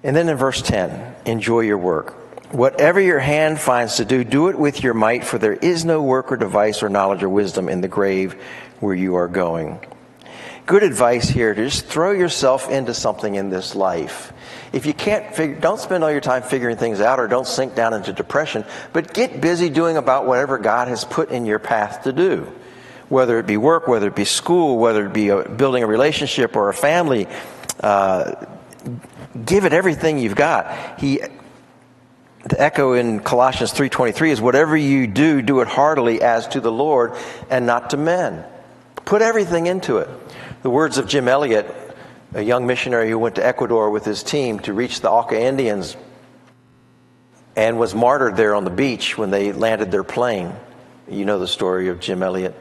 And 0.06 0.14
then 0.14 0.28
in 0.28 0.36
verse 0.36 0.62
10, 0.62 1.16
enjoy 1.24 1.62
your 1.62 1.78
work. 1.78 2.12
Whatever 2.54 3.00
your 3.00 3.18
hand 3.18 3.58
finds 3.58 3.96
to 3.96 4.04
do, 4.04 4.22
do 4.22 4.46
it 4.48 4.56
with 4.56 4.84
your 4.84 4.94
might, 4.94 5.24
for 5.24 5.36
there 5.36 5.54
is 5.54 5.84
no 5.84 6.00
work 6.00 6.30
or 6.30 6.36
device 6.36 6.80
or 6.84 6.88
knowledge 6.88 7.24
or 7.24 7.28
wisdom 7.28 7.68
in 7.68 7.80
the 7.80 7.88
grave 7.88 8.40
where 8.78 8.94
you 8.94 9.16
are 9.16 9.26
going. 9.26 9.80
Good 10.66 10.82
advice 10.82 11.28
here 11.28 11.54
to 11.54 11.64
just 11.64 11.86
throw 11.86 12.10
yourself 12.10 12.68
into 12.68 12.92
something 12.92 13.36
in 13.36 13.50
this 13.50 13.76
life. 13.76 14.32
If 14.72 14.84
you 14.84 14.92
can't 14.92 15.32
figure, 15.32 15.60
don't 15.60 15.78
spend 15.78 16.02
all 16.02 16.10
your 16.10 16.20
time 16.20 16.42
figuring 16.42 16.76
things 16.76 17.00
out 17.00 17.20
or 17.20 17.28
don't 17.28 17.46
sink 17.46 17.76
down 17.76 17.94
into 17.94 18.12
depression, 18.12 18.64
but 18.92 19.14
get 19.14 19.40
busy 19.40 19.70
doing 19.70 19.96
about 19.96 20.26
whatever 20.26 20.58
God 20.58 20.88
has 20.88 21.04
put 21.04 21.30
in 21.30 21.46
your 21.46 21.60
path 21.60 22.02
to 22.02 22.12
do. 22.12 22.52
Whether 23.08 23.38
it 23.38 23.46
be 23.46 23.56
work, 23.56 23.86
whether 23.86 24.08
it 24.08 24.16
be 24.16 24.24
school, 24.24 24.76
whether 24.78 25.06
it 25.06 25.12
be 25.12 25.28
a, 25.28 25.48
building 25.48 25.84
a 25.84 25.86
relationship 25.86 26.56
or 26.56 26.68
a 26.68 26.74
family, 26.74 27.28
uh, 27.80 28.44
give 29.44 29.66
it 29.66 29.72
everything 29.72 30.18
you've 30.18 30.34
got. 30.34 30.98
He 30.98 31.20
the 32.44 32.60
echo 32.60 32.94
in 32.94 33.20
Colossians 33.20 33.72
3:23 33.72 34.30
is 34.30 34.40
whatever 34.40 34.76
you 34.76 35.06
do 35.06 35.42
do 35.42 35.60
it 35.60 35.68
heartily 35.68 36.22
as 36.22 36.48
to 36.48 36.60
the 36.60 36.72
Lord 36.72 37.12
and 37.50 37.66
not 37.66 37.90
to 37.90 37.96
men. 37.96 38.44
Put 39.04 39.22
everything 39.22 39.66
into 39.66 39.98
it. 39.98 40.08
The 40.66 40.70
words 40.70 40.98
of 40.98 41.06
Jim 41.06 41.28
Elliot, 41.28 41.72
a 42.34 42.42
young 42.42 42.66
missionary 42.66 43.08
who 43.08 43.20
went 43.20 43.36
to 43.36 43.46
Ecuador 43.46 43.88
with 43.88 44.04
his 44.04 44.24
team 44.24 44.58
to 44.58 44.72
reach 44.72 45.00
the 45.00 45.08
Auca 45.08 45.40
Indians 45.40 45.96
and 47.54 47.78
was 47.78 47.94
martyred 47.94 48.36
there 48.36 48.52
on 48.52 48.64
the 48.64 48.70
beach 48.70 49.16
when 49.16 49.30
they 49.30 49.52
landed 49.52 49.92
their 49.92 50.02
plane. 50.02 50.52
You 51.08 51.24
know 51.24 51.38
the 51.38 51.46
story 51.46 51.86
of 51.86 52.00
Jim 52.00 52.20
Elliot. 52.20 52.52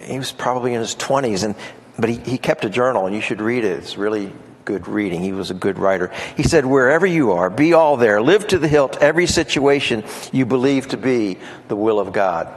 He 0.00 0.18
was 0.18 0.32
probably 0.32 0.74
in 0.74 0.80
his 0.80 0.96
20s 0.96 1.44
and 1.44 1.54
but 1.96 2.10
he, 2.10 2.16
he 2.16 2.36
kept 2.36 2.64
a 2.64 2.68
journal 2.68 3.06
and 3.06 3.14
you 3.14 3.20
should 3.20 3.40
read 3.40 3.62
it. 3.62 3.78
It's 3.78 3.96
really 3.96 4.32
good 4.64 4.88
reading. 4.88 5.22
He 5.22 5.30
was 5.30 5.52
a 5.52 5.54
good 5.54 5.78
writer. 5.78 6.10
He 6.36 6.42
said, 6.42 6.66
Wherever 6.66 7.06
you 7.06 7.30
are, 7.30 7.48
be 7.48 7.74
all 7.74 7.96
there. 7.96 8.20
Live 8.20 8.48
to 8.48 8.58
the 8.58 8.66
hilt 8.66 8.96
every 9.00 9.28
situation 9.28 10.02
you 10.32 10.46
believe 10.46 10.88
to 10.88 10.96
be 10.96 11.38
the 11.68 11.76
will 11.76 12.00
of 12.00 12.12
God. 12.12 12.52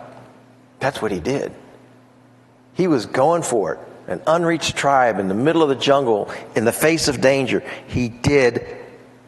That's 0.79 0.99
what 0.99 1.11
he 1.11 1.19
did. 1.19 1.53
He 2.73 2.87
was 2.87 3.05
going 3.05 3.43
for 3.43 3.73
it. 3.73 3.88
An 4.09 4.21
unreached 4.27 4.75
tribe 4.75 5.19
in 5.19 5.27
the 5.27 5.33
middle 5.35 5.63
of 5.63 5.69
the 5.69 5.75
jungle, 5.75 6.31
in 6.55 6.65
the 6.65 6.71
face 6.71 7.07
of 7.07 7.21
danger. 7.21 7.63
He 7.87 8.09
did, 8.09 8.77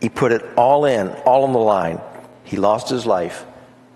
he 0.01 0.09
put 0.09 0.31
it 0.31 0.43
all 0.57 0.85
in, 0.85 1.07
all 1.25 1.43
on 1.43 1.53
the 1.53 1.59
line. 1.59 2.01
He 2.43 2.57
lost 2.57 2.89
his 2.89 3.05
life, 3.05 3.45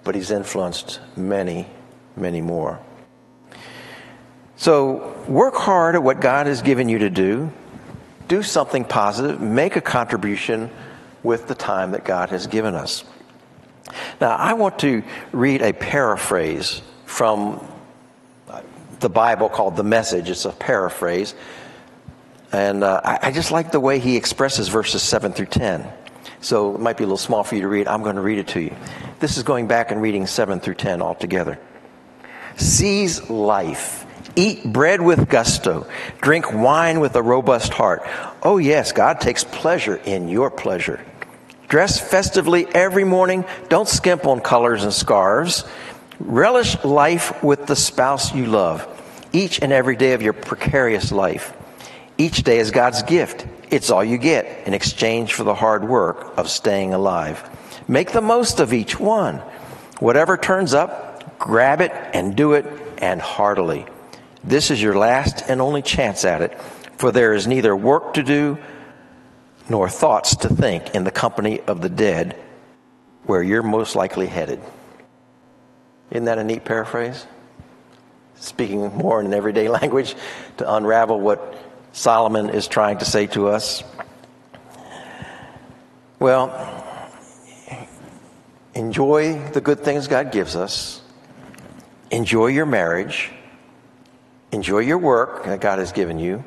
but 0.03 0.15
he's 0.15 0.31
influenced 0.31 1.01
many, 1.17 1.67
many 2.15 2.39
more. 2.39 2.79
So 4.57 5.17
work 5.27 5.55
hard 5.55 5.95
at 5.95 6.03
what 6.03 6.21
God 6.21 6.47
has 6.47 6.61
given 6.61 6.87
you 6.87 6.99
to 6.99 7.09
do 7.09 7.51
do 8.27 8.41
something 8.41 8.83
positive, 8.85 9.39
make 9.39 9.75
a 9.75 9.81
contribution 9.81 10.71
with 11.23 11.47
the 11.47 11.55
time 11.55 11.91
that 11.91 12.03
God 12.03 12.29
has 12.29 12.47
given 12.47 12.75
us. 12.75 13.03
Now, 14.19 14.35
I 14.35 14.53
want 14.53 14.79
to 14.79 15.03
read 15.31 15.61
a 15.61 15.73
paraphrase 15.73 16.81
from 17.05 17.65
the 18.99 19.09
Bible 19.09 19.49
called 19.49 19.75
The 19.75 19.83
Message. 19.83 20.29
It's 20.29 20.45
a 20.45 20.51
paraphrase. 20.51 21.35
And 22.51 22.83
uh, 22.83 23.01
I, 23.03 23.19
I 23.23 23.31
just 23.31 23.51
like 23.51 23.71
the 23.71 23.79
way 23.79 23.99
he 23.99 24.15
expresses 24.15 24.67
verses 24.67 25.01
7 25.03 25.33
through 25.33 25.47
10. 25.47 25.87
So 26.41 26.75
it 26.75 26.81
might 26.81 26.97
be 26.97 27.03
a 27.03 27.07
little 27.07 27.17
small 27.17 27.43
for 27.43 27.55
you 27.55 27.61
to 27.61 27.67
read. 27.67 27.87
I'm 27.87 28.03
going 28.03 28.15
to 28.15 28.21
read 28.21 28.37
it 28.37 28.47
to 28.49 28.61
you. 28.61 28.75
This 29.19 29.37
is 29.37 29.43
going 29.43 29.67
back 29.67 29.91
and 29.91 30.01
reading 30.01 30.27
7 30.27 30.59
through 30.59 30.75
10 30.75 31.01
altogether. 31.01 31.59
Seize 32.57 33.29
life 33.29 34.05
Eat 34.35 34.65
bread 34.65 35.01
with 35.01 35.29
gusto. 35.29 35.87
Drink 36.19 36.51
wine 36.51 36.99
with 36.99 37.15
a 37.15 37.21
robust 37.21 37.73
heart. 37.73 38.03
Oh, 38.43 38.57
yes, 38.57 38.91
God 38.91 39.21
takes 39.21 39.45
pleasure 39.45 39.95
in 39.95 40.27
your 40.27 40.51
pleasure. 40.51 41.03
Dress 41.69 41.99
festively 41.99 42.67
every 42.67 43.05
morning. 43.05 43.45
Don't 43.69 43.87
skimp 43.87 44.25
on 44.25 44.41
colors 44.41 44.83
and 44.83 44.93
scarves. 44.93 45.63
Relish 46.19 46.81
life 46.83 47.43
with 47.43 47.65
the 47.65 47.75
spouse 47.75 48.33
you 48.33 48.45
love, 48.45 48.87
each 49.33 49.61
and 49.61 49.73
every 49.73 49.95
day 49.95 50.13
of 50.13 50.21
your 50.21 50.33
precarious 50.33 51.11
life. 51.11 51.55
Each 52.17 52.43
day 52.43 52.59
is 52.59 52.71
God's 52.71 53.03
gift. 53.03 53.45
It's 53.69 53.89
all 53.89 54.03
you 54.03 54.17
get 54.17 54.67
in 54.67 54.73
exchange 54.73 55.33
for 55.33 55.43
the 55.43 55.53
hard 55.53 55.87
work 55.87 56.37
of 56.37 56.49
staying 56.49 56.93
alive. 56.93 57.43
Make 57.87 58.11
the 58.11 58.21
most 58.21 58.61
of 58.61 58.71
each 58.71 58.97
one. 58.97 59.41
Whatever 59.99 60.37
turns 60.37 60.73
up, 60.73 61.37
grab 61.37 61.81
it 61.81 61.91
and 62.13 62.35
do 62.35 62.53
it 62.53 62.65
and 62.99 63.21
heartily. 63.21 63.85
This 64.43 64.71
is 64.71 64.81
your 64.81 64.97
last 64.97 65.49
and 65.49 65.61
only 65.61 65.81
chance 65.81 66.23
at 66.23 66.41
it, 66.41 66.59
for 66.97 67.11
there 67.11 67.33
is 67.33 67.47
neither 67.47 67.75
work 67.75 68.13
to 68.13 68.23
do 68.23 68.57
nor 69.67 69.89
thoughts 69.89 70.37
to 70.37 70.49
think 70.49 70.95
in 70.95 71.03
the 71.03 71.11
company 71.11 71.59
of 71.61 71.81
the 71.81 71.89
dead 71.89 72.41
where 73.23 73.43
you're 73.43 73.63
most 73.63 73.95
likely 73.95 74.27
headed. 74.27 74.61
Isn't 76.11 76.25
that 76.25 76.37
a 76.37 76.43
neat 76.43 76.65
paraphrase? 76.65 77.25
speaking 78.37 78.95
more 78.95 79.19
in 79.19 79.27
an 79.27 79.33
everyday 79.33 79.67
language 79.79 80.15
to 80.57 80.73
unravel 80.73 81.19
what 81.19 81.57
Solomon 81.91 82.49
is 82.49 82.67
trying 82.67 82.99
to 82.99 83.05
say 83.05 83.27
to 83.27 83.47
us? 83.47 83.83
Well, 86.19 86.51
enjoy 88.73 89.49
the 89.49 89.61
good 89.61 89.81
things 89.81 90.07
God 90.07 90.31
gives 90.31 90.55
us, 90.55 91.01
enjoy 92.09 92.47
your 92.47 92.65
marriage, 92.65 93.31
enjoy 94.51 94.79
your 94.79 94.97
work 94.97 95.45
that 95.45 95.59
God 95.59 95.79
has 95.79 95.91
given 95.91 96.19
you, 96.19 96.43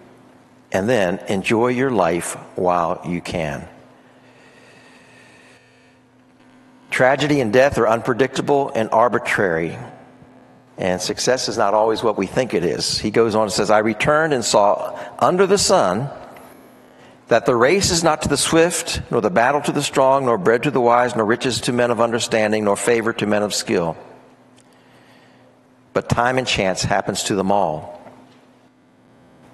and 0.73 0.89
then 0.89 1.19
enjoy 1.29 1.69
your 1.69 1.91
life 1.91 2.35
while 2.57 3.01
you 3.07 3.21
can. 3.21 3.69
Tragedy 6.99 7.41
and 7.41 7.53
death 7.53 7.79
are 7.79 7.87
unpredictable 7.87 8.73
and 8.75 8.91
arbitrary. 8.91 9.79
And 10.77 11.01
success 11.01 11.49
is 11.49 11.57
not 11.57 11.73
always 11.73 12.03
what 12.03 12.19
we 12.19 12.27
think 12.27 12.55
it 12.55 12.65
is. 12.65 12.99
He 12.99 13.13
goes 13.13 13.37
on 13.37 13.45
and 13.45 13.53
says, 13.53 13.71
I 13.71 13.79
returned 13.79 14.33
and 14.33 14.45
saw 14.45 14.99
under 15.21 15.47
the 15.47 15.59
sun 15.59 16.11
that 17.29 17.47
the 17.47 17.55
race 17.55 17.93
is 17.93 18.03
not 18.03 18.23
to 18.23 18.29
the 18.29 18.37
swift, 18.37 19.01
nor 19.13 19.21
the 19.21 19.31
battle 19.31 19.61
to 19.61 19.71
the 19.71 19.81
strong, 19.81 20.27
nor 20.27 20.39
bread 20.39 20.65
to 20.65 20.73
the 20.73 20.81
wise, 20.81 21.15
nor 21.15 21.25
riches 21.25 21.61
to 21.61 21.73
men 21.73 21.93
of 21.93 22.01
understanding, 22.01 22.65
nor 22.65 22.75
favor 22.75 23.13
to 23.13 23.27
men 23.27 23.45
of 23.45 23.55
skill. 23.55 23.97
But 25.93 26.09
time 26.09 26.37
and 26.37 26.49
chance 26.49 26.83
happens 26.83 27.23
to 27.23 27.37
them 27.37 27.53
all. 27.53 28.03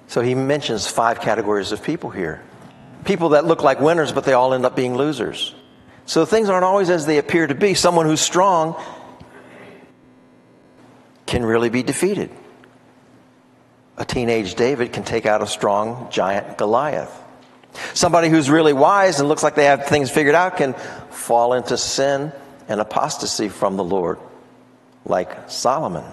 So 0.07 0.23
he 0.23 0.35
mentions 0.35 0.87
five 0.87 1.21
categories 1.21 1.73
of 1.73 1.83
people 1.83 2.09
here 2.09 2.43
people 3.05 3.29
that 3.29 3.45
look 3.45 3.63
like 3.63 3.81
winners, 3.81 4.13
but 4.13 4.25
they 4.25 4.33
all 4.33 4.55
end 4.55 4.65
up 4.65 4.75
being 4.75 4.97
losers. 4.97 5.55
So 6.07 6.25
things 6.27 6.49
aren't 6.49 6.65
always 6.65 6.91
as 6.91 7.07
they 7.07 7.19
appear 7.19 7.47
to 7.47 7.55
be. 7.55 7.75
Someone 7.75 8.07
who's 8.07 8.21
strong 8.21 8.81
can 11.27 11.45
really 11.45 11.71
be 11.71 11.83
defeated. 11.83 12.31
A 13.97 14.05
teenage 14.05 14.55
David 14.55 14.93
can 14.93 15.05
take 15.05 15.25
out 15.25 15.41
a 15.41 15.47
strong 15.47 16.09
giant 16.11 16.59
Goliath. 16.59 17.13
Somebody 17.95 18.29
who's 18.29 18.51
really 18.51 18.73
wise 18.73 19.21
and 19.21 19.29
looks 19.29 19.43
like 19.43 19.55
they 19.55 19.65
have 19.65 19.87
things 19.87 20.11
figured 20.11 20.35
out 20.35 20.57
can 20.57 20.75
fall 21.11 21.55
into 21.55 21.77
sin 21.77 22.33
and 22.69 22.81
apostasy 22.81 23.49
from 23.49 23.77
the 23.77 23.85
Lord, 23.85 24.19
like 25.05 25.51
Solomon. 25.51 26.05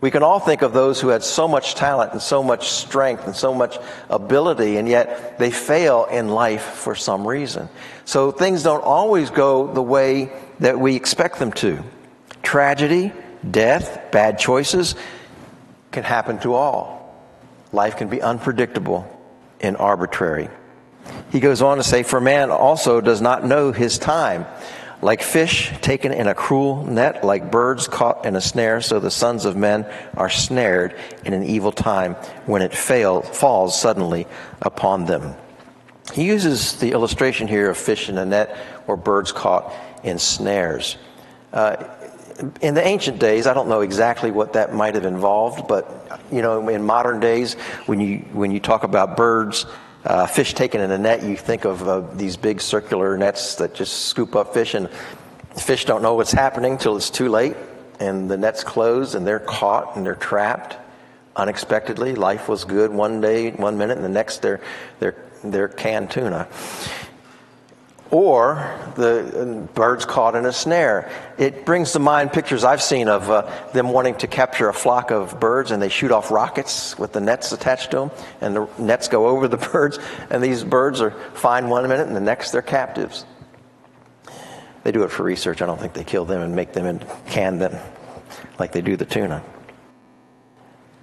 We 0.00 0.12
can 0.12 0.22
all 0.22 0.38
think 0.38 0.62
of 0.62 0.72
those 0.72 1.00
who 1.00 1.08
had 1.08 1.24
so 1.24 1.48
much 1.48 1.74
talent 1.74 2.12
and 2.12 2.22
so 2.22 2.42
much 2.42 2.70
strength 2.70 3.26
and 3.26 3.34
so 3.34 3.52
much 3.52 3.78
ability, 4.08 4.76
and 4.76 4.88
yet 4.88 5.38
they 5.38 5.50
fail 5.50 6.04
in 6.04 6.28
life 6.28 6.62
for 6.62 6.94
some 6.94 7.26
reason. 7.26 7.68
So 8.04 8.30
things 8.30 8.62
don't 8.62 8.84
always 8.84 9.30
go 9.30 9.72
the 9.72 9.82
way 9.82 10.32
that 10.60 10.78
we 10.78 10.94
expect 10.94 11.40
them 11.40 11.52
to. 11.54 11.82
Tragedy, 12.42 13.12
death, 13.48 14.12
bad 14.12 14.38
choices 14.38 14.94
can 15.90 16.04
happen 16.04 16.38
to 16.40 16.54
all. 16.54 16.98
Life 17.72 17.96
can 17.96 18.08
be 18.08 18.22
unpredictable 18.22 19.06
and 19.60 19.76
arbitrary. 19.76 20.48
He 21.30 21.40
goes 21.40 21.60
on 21.60 21.78
to 21.78 21.82
say, 21.82 22.04
For 22.04 22.20
man 22.20 22.50
also 22.50 23.00
does 23.00 23.20
not 23.20 23.44
know 23.44 23.72
his 23.72 23.98
time. 23.98 24.46
Like 25.00 25.22
fish 25.22 25.72
taken 25.80 26.12
in 26.12 26.26
a 26.26 26.34
cruel 26.34 26.84
net, 26.84 27.22
like 27.22 27.52
birds 27.52 27.86
caught 27.86 28.26
in 28.26 28.34
a 28.34 28.40
snare, 28.40 28.80
so 28.80 28.98
the 28.98 29.12
sons 29.12 29.44
of 29.44 29.56
men 29.56 29.86
are 30.16 30.28
snared 30.28 30.96
in 31.24 31.34
an 31.34 31.44
evil 31.44 31.70
time 31.70 32.14
when 32.46 32.62
it 32.62 32.74
fail, 32.74 33.22
falls 33.22 33.80
suddenly 33.80 34.26
upon 34.60 35.04
them. 35.04 35.34
He 36.12 36.24
uses 36.24 36.80
the 36.80 36.92
illustration 36.92 37.46
here 37.46 37.70
of 37.70 37.76
fish 37.76 38.08
in 38.08 38.18
a 38.18 38.24
net 38.24 38.56
or 38.86 38.96
birds 38.96 39.30
caught 39.30 39.72
in 40.02 40.18
snares. 40.18 40.96
Uh, 41.52 41.76
in 42.60 42.74
the 42.74 42.86
ancient 42.86 43.18
days, 43.18 43.46
I 43.46 43.54
don't 43.54 43.68
know 43.68 43.80
exactly 43.80 44.30
what 44.30 44.52
that 44.54 44.74
might 44.74 44.94
have 44.94 45.04
involved, 45.04 45.68
but 45.68 46.22
you 46.30 46.42
know, 46.42 46.68
in 46.68 46.84
modern 46.84 47.20
days, 47.20 47.54
when 47.86 48.00
you 48.00 48.18
when 48.32 48.50
you 48.50 48.60
talk 48.60 48.84
about 48.84 49.16
birds 49.16 49.66
uh, 50.04 50.26
fish 50.26 50.54
taken 50.54 50.80
in 50.80 50.90
a 50.90 50.98
net, 50.98 51.22
you 51.22 51.36
think 51.36 51.64
of 51.64 51.86
uh, 51.86 52.00
these 52.14 52.36
big 52.36 52.60
circular 52.60 53.16
nets 53.16 53.56
that 53.56 53.74
just 53.74 54.06
scoop 54.06 54.36
up 54.36 54.54
fish, 54.54 54.74
and 54.74 54.88
fish 55.56 55.84
don't 55.84 56.02
know 56.02 56.14
what's 56.14 56.32
happening 56.32 56.72
until 56.72 56.96
it's 56.96 57.10
too 57.10 57.28
late, 57.28 57.56
and 58.00 58.30
the 58.30 58.36
net's 58.36 58.64
closed, 58.64 59.14
and 59.14 59.26
they're 59.26 59.40
caught 59.40 59.96
and 59.96 60.06
they're 60.06 60.14
trapped 60.14 60.76
unexpectedly. 61.36 62.14
Life 62.14 62.48
was 62.48 62.64
good 62.64 62.90
one 62.90 63.20
day, 63.20 63.50
one 63.50 63.78
minute, 63.78 63.96
and 63.96 64.04
the 64.04 64.10
next 64.10 64.42
they're 64.42 64.60
they're 64.98 65.16
they're 65.44 65.68
canned 65.68 66.10
tuna 66.10 66.48
or 68.10 68.78
the 68.96 69.68
birds 69.74 70.04
caught 70.04 70.34
in 70.34 70.46
a 70.46 70.52
snare. 70.52 71.10
It 71.36 71.64
brings 71.64 71.92
to 71.92 71.98
mind 71.98 72.32
pictures 72.32 72.64
I've 72.64 72.82
seen 72.82 73.08
of 73.08 73.30
uh, 73.30 73.50
them 73.72 73.90
wanting 73.90 74.14
to 74.16 74.26
capture 74.26 74.68
a 74.68 74.74
flock 74.74 75.10
of 75.10 75.38
birds 75.38 75.70
and 75.70 75.82
they 75.82 75.88
shoot 75.88 76.10
off 76.10 76.30
rockets 76.30 76.98
with 76.98 77.12
the 77.12 77.20
nets 77.20 77.52
attached 77.52 77.90
to 77.90 77.98
them, 77.98 78.10
and 78.40 78.56
the 78.56 78.68
nets 78.78 79.08
go 79.08 79.28
over 79.28 79.48
the 79.48 79.56
birds, 79.72 79.98
and 80.30 80.42
these 80.42 80.64
birds 80.64 81.00
are 81.00 81.10
fine 81.34 81.68
one 81.68 81.86
minute 81.88 82.06
and 82.06 82.16
the 82.16 82.20
next 82.20 82.52
they're 82.52 82.62
captives. 82.62 83.24
They 84.84 84.92
do 84.92 85.02
it 85.02 85.10
for 85.10 85.22
research. 85.22 85.60
I 85.60 85.66
don't 85.66 85.78
think 85.78 85.92
they 85.92 86.04
kill 86.04 86.24
them 86.24 86.40
and 86.40 86.56
make 86.56 86.72
them 86.72 86.86
and 86.86 87.04
can 87.26 87.58
them 87.58 87.78
like 88.58 88.72
they 88.72 88.80
do 88.80 88.96
the 88.96 89.04
tuna. 89.04 89.42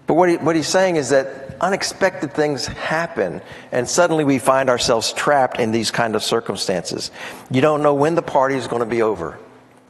But 0.08 0.16
what, 0.16 0.30
he, 0.30 0.38
what 0.38 0.56
he's 0.56 0.68
saying 0.68 0.96
is 0.98 1.10
that 1.10 1.45
unexpected 1.62 2.34
things 2.34 2.66
happen, 2.66 3.42
and 3.72 3.88
suddenly 3.88 4.24
we 4.24 4.40
find 4.40 4.70
ourselves 4.70 5.14
trapped 5.14 5.60
in 5.60 5.72
these 5.72 5.92
kind 5.92 6.16
of 6.16 6.24
circumstances. 6.24 7.12
You 7.50 7.62
don't 7.62 7.82
know 7.82 7.94
when 7.94 8.16
the 8.16 8.22
party 8.22 8.56
is 8.56 8.68
going 8.68 8.82
to 8.82 8.86
be 8.86 9.02
over, 9.02 9.40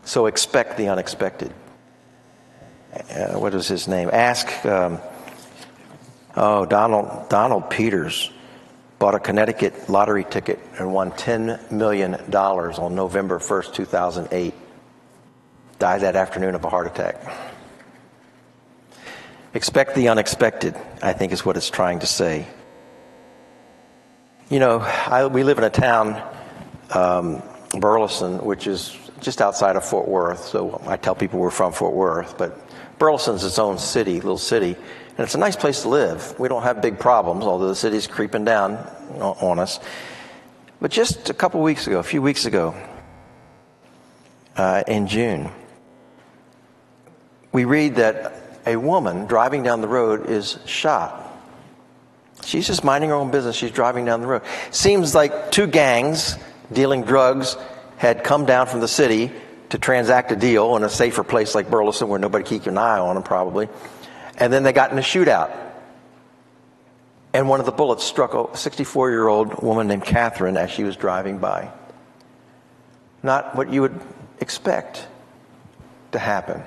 so 0.04 0.26
expect 0.26 0.78
the 0.78 0.90
unexpected. 0.90 1.54
Uh, 2.94 3.40
what 3.40 3.54
is 3.54 3.68
his 3.68 3.88
name? 3.88 4.10
Ask, 4.12 4.66
um, 4.66 5.00
oh, 6.36 6.66
Donald, 6.66 7.30
Donald 7.30 7.70
Peters 7.70 8.32
bought 9.00 9.16
a 9.16 9.20
Connecticut 9.20 9.90
lottery 9.90 10.24
ticket 10.24 10.60
and 10.80 10.94
won 10.94 11.12
$10 11.12 11.72
million 11.72 12.16
on 12.34 12.96
November 12.96 13.40
1st, 13.40 13.74
2008. 13.74 14.54
Died 15.78 16.02
that 16.02 16.16
afternoon 16.16 16.56
of 16.56 16.64
a 16.64 16.70
heart 16.70 16.88
attack. 16.88 17.55
Expect 19.56 19.96
the 19.96 20.10
unexpected, 20.10 20.76
I 21.02 21.14
think 21.14 21.32
is 21.32 21.46
what 21.46 21.56
it's 21.56 21.70
trying 21.70 22.00
to 22.00 22.06
say. 22.06 22.46
You 24.50 24.60
know, 24.60 24.80
I, 24.80 25.28
we 25.28 25.44
live 25.44 25.58
in 25.58 25.64
a 25.64 25.70
town, 25.70 26.22
um, 26.92 27.42
Burleson, 27.80 28.40
which 28.40 28.68
is 28.68 28.98
just 29.22 29.42
outside 29.42 29.78
of 29.78 29.86
Fort 29.86 30.10
Worth. 30.10 30.44
So 30.44 30.82
I 30.86 30.98
tell 30.98 31.16
people 31.16 31.40
we're 31.40 31.52
from 31.52 31.72
Fort 31.72 31.94
Worth, 31.94 32.38
but 32.38 32.60
Burleson's 33.00 33.46
its 33.46 33.58
own 33.58 33.78
city, 33.78 34.16
little 34.16 34.38
city, 34.38 34.76
and 34.76 35.20
it's 35.20 35.36
a 35.36 35.40
nice 35.40 35.56
place 35.56 35.84
to 35.84 35.88
live. 35.88 36.38
We 36.38 36.50
don't 36.50 36.64
have 36.64 36.82
big 36.82 37.00
problems, 37.00 37.46
although 37.46 37.70
the 37.70 37.76
city's 37.76 38.08
creeping 38.08 38.44
down 38.44 38.74
on 39.22 39.60
us. 39.60 39.80
But 40.82 40.92
just 40.92 41.30
a 41.30 41.34
couple 41.34 41.62
weeks 41.62 41.88
ago, 41.88 42.00
a 42.00 42.04
few 42.04 42.22
weeks 42.22 42.46
ago, 42.46 42.76
uh, 44.58 44.84
in 44.86 45.08
June, 45.08 45.50
we 47.54 47.64
read 47.64 47.96
that 47.96 48.45
a 48.66 48.76
woman 48.76 49.26
driving 49.26 49.64
down 49.64 49.82
the 49.82 49.88
road 49.88 50.30
is 50.30 50.58
shot. 50.66 51.22
She's 52.44 52.68
just 52.68 52.84
minding 52.84 53.10
her 53.10 53.16
own 53.16 53.32
business. 53.32 53.56
She's 53.56 53.72
driving 53.72 54.06
down 54.06 54.22
the 54.22 54.28
road. 54.28 54.42
Seems 54.72 55.16
like 55.16 55.52
two 55.52 55.68
gangs 55.68 56.38
dealing 56.72 57.04
drugs 57.04 57.58
had 57.98 58.24
come 58.24 58.46
down 58.46 58.68
from 58.68 58.82
the 58.82 58.88
city 58.88 59.32
to 59.70 59.78
transact 59.78 60.32
a 60.32 60.36
deal 60.36 60.76
in 60.76 60.84
a 60.84 60.90
safer 60.90 61.24
place 61.24 61.56
like 61.56 61.70
Burleson 61.70 62.08
where 62.08 62.20
nobody 62.20 62.44
keep 62.44 62.66
an 62.68 62.78
eye 62.78 63.00
on 63.00 63.16
them 63.16 63.24
probably. 63.24 63.68
And 64.38 64.52
then 64.52 64.64
they 64.64 64.74
got 64.74 64.92
in 64.92 64.98
a 64.98 65.02
shootout. 65.02 65.56
And 67.34 67.50
one 67.50 67.60
of 67.60 67.66
the 67.66 67.72
bullets 67.72 68.04
struck 68.04 68.34
a 68.34 68.56
64 68.56 69.10
year 69.10 69.28
old 69.28 69.62
woman 69.62 69.88
named 69.88 70.06
Catherine 70.06 70.58
as 70.58 70.72
she 70.72 70.84
was 70.84 70.96
driving 70.96 71.38
by. 71.38 71.72
Not 73.24 73.56
what 73.56 73.72
you 73.72 73.82
would 73.82 74.00
expect 74.40 75.08
to 76.12 76.20
happen. 76.20 76.64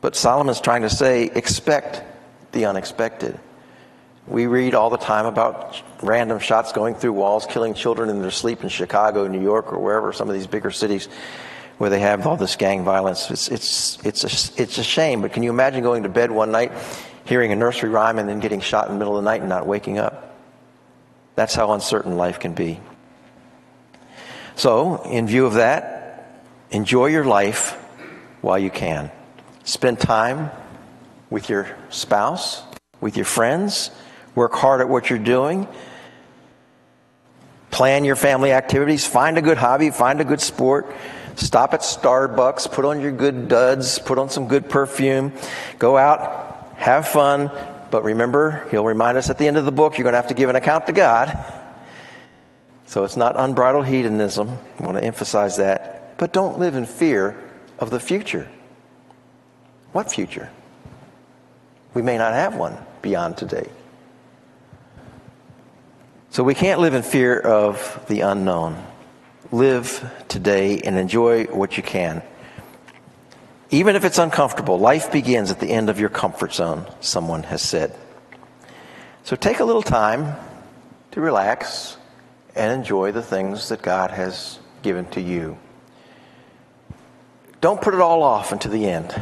But 0.00 0.14
Solomon's 0.14 0.60
trying 0.60 0.82
to 0.82 0.90
say, 0.90 1.24
expect 1.24 2.02
the 2.52 2.66
unexpected. 2.66 3.38
We 4.26 4.46
read 4.46 4.74
all 4.74 4.90
the 4.90 4.98
time 4.98 5.26
about 5.26 5.80
random 6.02 6.38
shots 6.38 6.72
going 6.72 6.94
through 6.94 7.14
walls, 7.14 7.46
killing 7.46 7.74
children 7.74 8.10
in 8.10 8.20
their 8.20 8.30
sleep 8.30 8.62
in 8.62 8.68
Chicago, 8.68 9.26
New 9.26 9.40
York, 9.40 9.72
or 9.72 9.78
wherever, 9.78 10.12
some 10.12 10.28
of 10.28 10.34
these 10.34 10.46
bigger 10.46 10.70
cities 10.70 11.08
where 11.78 11.90
they 11.90 12.00
have 12.00 12.26
all 12.26 12.36
this 12.36 12.56
gang 12.56 12.84
violence. 12.84 13.30
It's, 13.30 13.48
it's, 13.48 14.04
it's, 14.04 14.24
a, 14.24 14.62
it's 14.62 14.78
a 14.78 14.82
shame, 14.82 15.22
but 15.22 15.32
can 15.32 15.42
you 15.42 15.50
imagine 15.50 15.82
going 15.82 16.02
to 16.02 16.08
bed 16.08 16.30
one 16.30 16.50
night, 16.50 16.72
hearing 17.24 17.52
a 17.52 17.56
nursery 17.56 17.88
rhyme, 17.88 18.18
and 18.18 18.28
then 18.28 18.40
getting 18.40 18.60
shot 18.60 18.88
in 18.88 18.94
the 18.94 18.98
middle 18.98 19.16
of 19.16 19.24
the 19.24 19.30
night 19.30 19.40
and 19.40 19.48
not 19.48 19.66
waking 19.66 19.98
up? 19.98 20.36
That's 21.36 21.54
how 21.54 21.72
uncertain 21.72 22.16
life 22.16 22.40
can 22.40 22.52
be. 22.52 22.80
So, 24.56 25.02
in 25.04 25.28
view 25.28 25.46
of 25.46 25.54
that, 25.54 26.42
enjoy 26.70 27.06
your 27.06 27.24
life 27.24 27.72
while 28.40 28.58
you 28.58 28.70
can. 28.70 29.12
Spend 29.68 30.00
time 30.00 30.50
with 31.28 31.50
your 31.50 31.68
spouse, 31.90 32.62
with 33.02 33.16
your 33.16 33.26
friends. 33.26 33.90
Work 34.34 34.54
hard 34.54 34.80
at 34.80 34.88
what 34.88 35.10
you're 35.10 35.18
doing. 35.18 35.68
Plan 37.70 38.06
your 38.06 38.16
family 38.16 38.50
activities. 38.50 39.06
Find 39.06 39.36
a 39.36 39.42
good 39.42 39.58
hobby. 39.58 39.90
Find 39.90 40.22
a 40.22 40.24
good 40.24 40.40
sport. 40.40 40.90
Stop 41.36 41.74
at 41.74 41.80
Starbucks, 41.80 42.72
put 42.72 42.86
on 42.86 43.02
your 43.02 43.12
good 43.12 43.48
duds, 43.48 43.98
put 43.98 44.16
on 44.18 44.30
some 44.30 44.48
good 44.48 44.70
perfume, 44.70 45.34
go 45.78 45.98
out, 45.98 46.72
have 46.78 47.06
fun, 47.06 47.50
but 47.90 48.04
remember, 48.04 48.66
he'll 48.70 48.86
remind 48.86 49.18
us 49.18 49.28
at 49.28 49.36
the 49.36 49.46
end 49.46 49.58
of 49.58 49.66
the 49.66 49.70
book, 49.70 49.98
you're 49.98 50.04
going 50.04 50.14
to 50.14 50.18
have 50.18 50.28
to 50.28 50.34
give 50.34 50.48
an 50.48 50.56
account 50.56 50.86
to 50.86 50.92
God. 50.92 51.36
So 52.86 53.04
it's 53.04 53.18
not 53.18 53.38
unbridled 53.38 53.86
hedonism. 53.86 54.48
I 54.80 54.82
want 54.82 54.96
to 54.96 55.04
emphasize 55.04 55.58
that. 55.58 56.16
But 56.16 56.32
don't 56.32 56.58
live 56.58 56.74
in 56.74 56.86
fear 56.86 57.36
of 57.78 57.90
the 57.90 58.00
future. 58.00 58.48
What 59.92 60.10
future? 60.10 60.50
We 61.94 62.02
may 62.02 62.18
not 62.18 62.34
have 62.34 62.54
one 62.54 62.76
beyond 63.02 63.36
today. 63.36 63.68
So 66.30 66.44
we 66.44 66.54
can't 66.54 66.80
live 66.80 66.94
in 66.94 67.02
fear 67.02 67.38
of 67.38 68.04
the 68.08 68.20
unknown. 68.20 68.84
Live 69.50 70.08
today 70.28 70.80
and 70.80 70.98
enjoy 70.98 71.44
what 71.44 71.76
you 71.76 71.82
can. 71.82 72.22
Even 73.70 73.96
if 73.96 74.04
it's 74.04 74.18
uncomfortable, 74.18 74.78
life 74.78 75.10
begins 75.10 75.50
at 75.50 75.60
the 75.60 75.70
end 75.70 75.88
of 75.90 75.98
your 75.98 76.08
comfort 76.08 76.52
zone, 76.52 76.86
someone 77.00 77.42
has 77.44 77.62
said. 77.62 77.94
So 79.24 79.36
take 79.36 79.60
a 79.60 79.64
little 79.64 79.82
time 79.82 80.36
to 81.12 81.20
relax 81.20 81.96
and 82.54 82.72
enjoy 82.72 83.12
the 83.12 83.22
things 83.22 83.68
that 83.70 83.82
God 83.82 84.10
has 84.10 84.58
given 84.82 85.06
to 85.10 85.20
you. 85.20 85.58
Don't 87.60 87.80
put 87.80 87.94
it 87.94 88.00
all 88.00 88.22
off 88.22 88.52
until 88.52 88.70
the 88.70 88.86
end. 88.86 89.14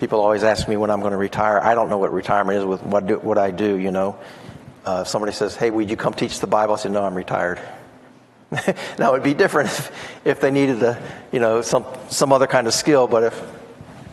People 0.00 0.20
always 0.20 0.42
ask 0.42 0.68
me 0.68 0.76
when 0.76 0.90
I'm 0.90 1.00
going 1.00 1.12
to 1.12 1.16
retire. 1.16 1.60
I 1.60 1.74
don't 1.74 1.88
know 1.88 1.98
what 1.98 2.12
retirement 2.12 2.58
is 2.58 2.64
with 2.64 2.82
what, 2.82 3.06
do, 3.06 3.18
what 3.18 3.38
I 3.38 3.50
do, 3.50 3.76
you 3.78 3.90
know. 3.90 4.16
Uh, 4.84 5.04
somebody 5.04 5.32
says, 5.32 5.56
Hey, 5.56 5.70
would 5.70 5.88
you 5.88 5.96
come 5.96 6.12
teach 6.12 6.40
the 6.40 6.46
Bible? 6.46 6.74
I 6.74 6.76
say, 6.78 6.88
No, 6.88 7.04
I'm 7.04 7.14
retired. 7.14 7.60
now, 8.98 9.12
it'd 9.12 9.22
be 9.22 9.34
different 9.34 9.70
if, 9.70 10.20
if 10.24 10.40
they 10.40 10.50
needed 10.50 10.82
a, 10.82 11.00
you 11.32 11.40
know, 11.40 11.62
some, 11.62 11.86
some 12.08 12.32
other 12.32 12.46
kind 12.46 12.66
of 12.66 12.74
skill, 12.74 13.06
but 13.06 13.24
if, 13.24 13.42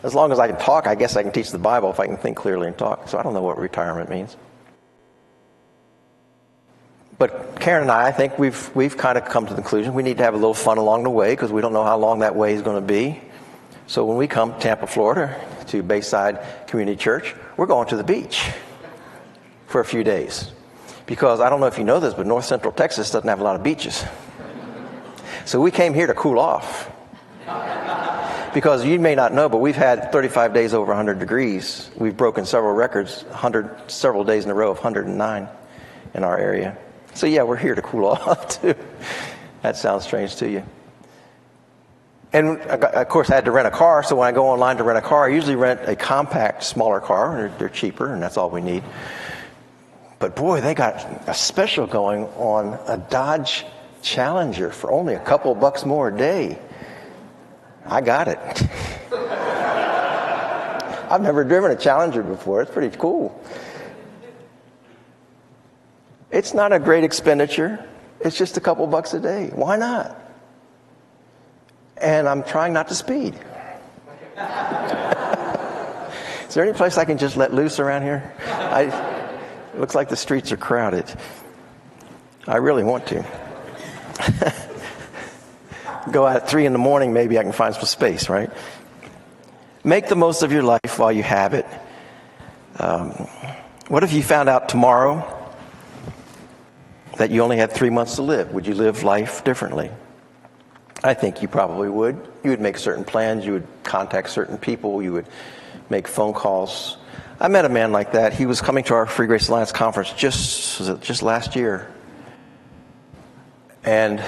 as 0.02 0.14
long 0.14 0.32
as 0.32 0.38
I 0.38 0.48
can 0.48 0.58
talk, 0.58 0.86
I 0.86 0.94
guess 0.94 1.16
I 1.16 1.22
can 1.22 1.32
teach 1.32 1.50
the 1.50 1.58
Bible 1.58 1.90
if 1.90 2.00
I 2.00 2.06
can 2.06 2.16
think 2.16 2.36
clearly 2.36 2.66
and 2.68 2.76
talk. 2.76 3.08
So 3.08 3.18
I 3.18 3.22
don't 3.22 3.34
know 3.34 3.42
what 3.42 3.58
retirement 3.58 4.10
means. 4.10 4.36
But 7.18 7.60
Karen 7.60 7.82
and 7.82 7.90
I, 7.90 8.08
I 8.08 8.12
think 8.12 8.38
we've, 8.38 8.74
we've 8.74 8.96
kind 8.96 9.16
of 9.16 9.26
come 9.26 9.46
to 9.46 9.54
the 9.54 9.60
conclusion 9.60 9.94
we 9.94 10.02
need 10.02 10.16
to 10.16 10.24
have 10.24 10.34
a 10.34 10.38
little 10.38 10.54
fun 10.54 10.78
along 10.78 11.04
the 11.04 11.10
way 11.10 11.32
because 11.32 11.52
we 11.52 11.60
don't 11.60 11.72
know 11.72 11.84
how 11.84 11.96
long 11.96 12.20
that 12.20 12.34
way 12.34 12.52
is 12.54 12.62
going 12.62 12.80
to 12.80 12.86
be. 12.86 13.20
So 13.86 14.04
when 14.04 14.16
we 14.16 14.26
come 14.26 14.54
to 14.54 14.58
Tampa, 14.58 14.86
Florida, 14.86 15.38
to 15.68 15.82
Bayside 15.82 16.66
Community 16.66 16.96
Church, 16.96 17.34
we're 17.56 17.66
going 17.66 17.88
to 17.88 17.96
the 17.96 18.04
beach 18.04 18.50
for 19.66 19.80
a 19.80 19.84
few 19.84 20.04
days. 20.04 20.50
Because 21.06 21.40
I 21.40 21.50
don't 21.50 21.60
know 21.60 21.66
if 21.66 21.78
you 21.78 21.84
know 21.84 22.00
this, 22.00 22.14
but 22.14 22.26
north 22.26 22.44
central 22.44 22.72
Texas 22.72 23.10
doesn't 23.10 23.28
have 23.28 23.40
a 23.40 23.44
lot 23.44 23.56
of 23.56 23.62
beaches. 23.62 24.04
So 25.44 25.60
we 25.60 25.70
came 25.70 25.94
here 25.94 26.06
to 26.06 26.14
cool 26.14 26.38
off. 26.38 26.90
Because 28.54 28.84
you 28.84 29.00
may 29.00 29.14
not 29.14 29.32
know, 29.32 29.48
but 29.48 29.58
we've 29.58 29.76
had 29.76 30.12
35 30.12 30.52
days 30.52 30.74
over 30.74 30.88
100 30.88 31.18
degrees. 31.18 31.90
We've 31.96 32.16
broken 32.16 32.44
several 32.44 32.74
records, 32.74 33.24
100, 33.24 33.90
several 33.90 34.24
days 34.24 34.44
in 34.44 34.50
a 34.50 34.54
row 34.54 34.70
of 34.70 34.76
109 34.76 35.48
in 36.14 36.24
our 36.24 36.38
area. 36.38 36.76
So 37.14 37.26
yeah, 37.26 37.42
we're 37.42 37.56
here 37.56 37.74
to 37.74 37.82
cool 37.82 38.06
off 38.06 38.60
too. 38.60 38.74
That 39.62 39.76
sounds 39.76 40.04
strange 40.04 40.36
to 40.36 40.50
you. 40.50 40.62
And 42.32 42.58
of 42.60 43.08
course, 43.08 43.30
I 43.30 43.34
had 43.34 43.44
to 43.44 43.50
rent 43.50 43.68
a 43.68 43.70
car. 43.70 44.02
So 44.02 44.16
when 44.16 44.26
I 44.26 44.32
go 44.32 44.48
online 44.48 44.78
to 44.78 44.84
rent 44.84 44.98
a 44.98 45.02
car, 45.02 45.26
I 45.26 45.28
usually 45.28 45.56
rent 45.56 45.80
a 45.86 45.94
compact, 45.94 46.64
smaller 46.64 47.00
car. 47.00 47.36
They're, 47.36 47.48
they're 47.58 47.68
cheaper, 47.68 48.12
and 48.12 48.22
that's 48.22 48.38
all 48.38 48.48
we 48.48 48.62
need. 48.62 48.82
But 50.18 50.34
boy, 50.34 50.60
they 50.62 50.74
got 50.74 51.28
a 51.28 51.34
special 51.34 51.86
going 51.86 52.24
on 52.36 52.78
a 52.86 52.96
Dodge 52.96 53.66
Challenger 54.02 54.70
for 54.70 54.90
only 54.90 55.14
a 55.14 55.20
couple 55.20 55.54
bucks 55.54 55.84
more 55.84 56.08
a 56.08 56.16
day. 56.16 56.58
I 57.84 58.00
got 58.00 58.28
it. 58.28 58.38
I've 61.10 61.20
never 61.20 61.44
driven 61.44 61.70
a 61.70 61.76
Challenger 61.76 62.22
before. 62.22 62.62
It's 62.62 62.70
pretty 62.70 62.96
cool. 62.96 63.38
It's 66.30 66.54
not 66.54 66.72
a 66.72 66.78
great 66.78 67.04
expenditure. 67.04 67.84
It's 68.20 68.38
just 68.38 68.56
a 68.56 68.60
couple 68.60 68.86
bucks 68.86 69.12
a 69.12 69.20
day. 69.20 69.50
Why 69.52 69.76
not? 69.76 70.21
And 72.02 72.28
I'm 72.28 72.42
trying 72.42 72.72
not 72.72 72.88
to 72.88 72.94
speed. 72.94 73.34
Is 76.48 76.54
there 76.54 76.64
any 76.64 76.72
place 76.74 76.98
I 76.98 77.04
can 77.04 77.16
just 77.16 77.36
let 77.36 77.54
loose 77.54 77.78
around 77.78 78.02
here? 78.02 78.34
I, 78.46 78.82
it 79.72 79.80
looks 79.80 79.94
like 79.94 80.08
the 80.08 80.16
streets 80.16 80.52
are 80.52 80.56
crowded. 80.56 81.10
I 82.46 82.56
really 82.56 82.84
want 82.84 83.06
to. 83.06 83.24
Go 86.12 86.26
out 86.26 86.36
at 86.36 86.48
three 86.50 86.66
in 86.66 86.72
the 86.72 86.78
morning, 86.78 87.12
maybe 87.12 87.38
I 87.38 87.42
can 87.42 87.52
find 87.52 87.74
some 87.74 87.84
space, 87.84 88.28
right? 88.28 88.50
Make 89.84 90.08
the 90.08 90.16
most 90.16 90.42
of 90.42 90.52
your 90.52 90.64
life 90.64 90.98
while 90.98 91.12
you 91.12 91.22
have 91.22 91.54
it. 91.54 91.66
Um, 92.78 93.10
what 93.88 94.02
if 94.02 94.12
you 94.12 94.22
found 94.22 94.48
out 94.48 94.68
tomorrow 94.68 95.54
that 97.18 97.30
you 97.30 97.42
only 97.42 97.56
had 97.56 97.70
three 97.72 97.90
months 97.90 98.16
to 98.16 98.22
live? 98.22 98.52
Would 98.52 98.66
you 98.66 98.74
live 98.74 99.04
life 99.04 99.44
differently? 99.44 99.90
I 101.04 101.14
think 101.14 101.42
you 101.42 101.48
probably 101.48 101.88
would. 101.88 102.16
You 102.44 102.50
would 102.50 102.60
make 102.60 102.78
certain 102.78 103.04
plans, 103.04 103.44
you 103.44 103.52
would 103.52 103.66
contact 103.82 104.30
certain 104.30 104.56
people, 104.56 105.02
you 105.02 105.12
would 105.12 105.26
make 105.90 106.06
phone 106.06 106.32
calls. 106.32 106.96
I 107.40 107.48
met 107.48 107.64
a 107.64 107.68
man 107.68 107.90
like 107.90 108.12
that. 108.12 108.32
He 108.32 108.46
was 108.46 108.60
coming 108.60 108.84
to 108.84 108.94
our 108.94 109.06
Free 109.06 109.26
Grace 109.26 109.48
Alliance 109.48 109.72
conference 109.72 110.12
just 110.12 111.02
just 111.02 111.22
last 111.22 111.56
year. 111.56 111.92
And 113.84 114.22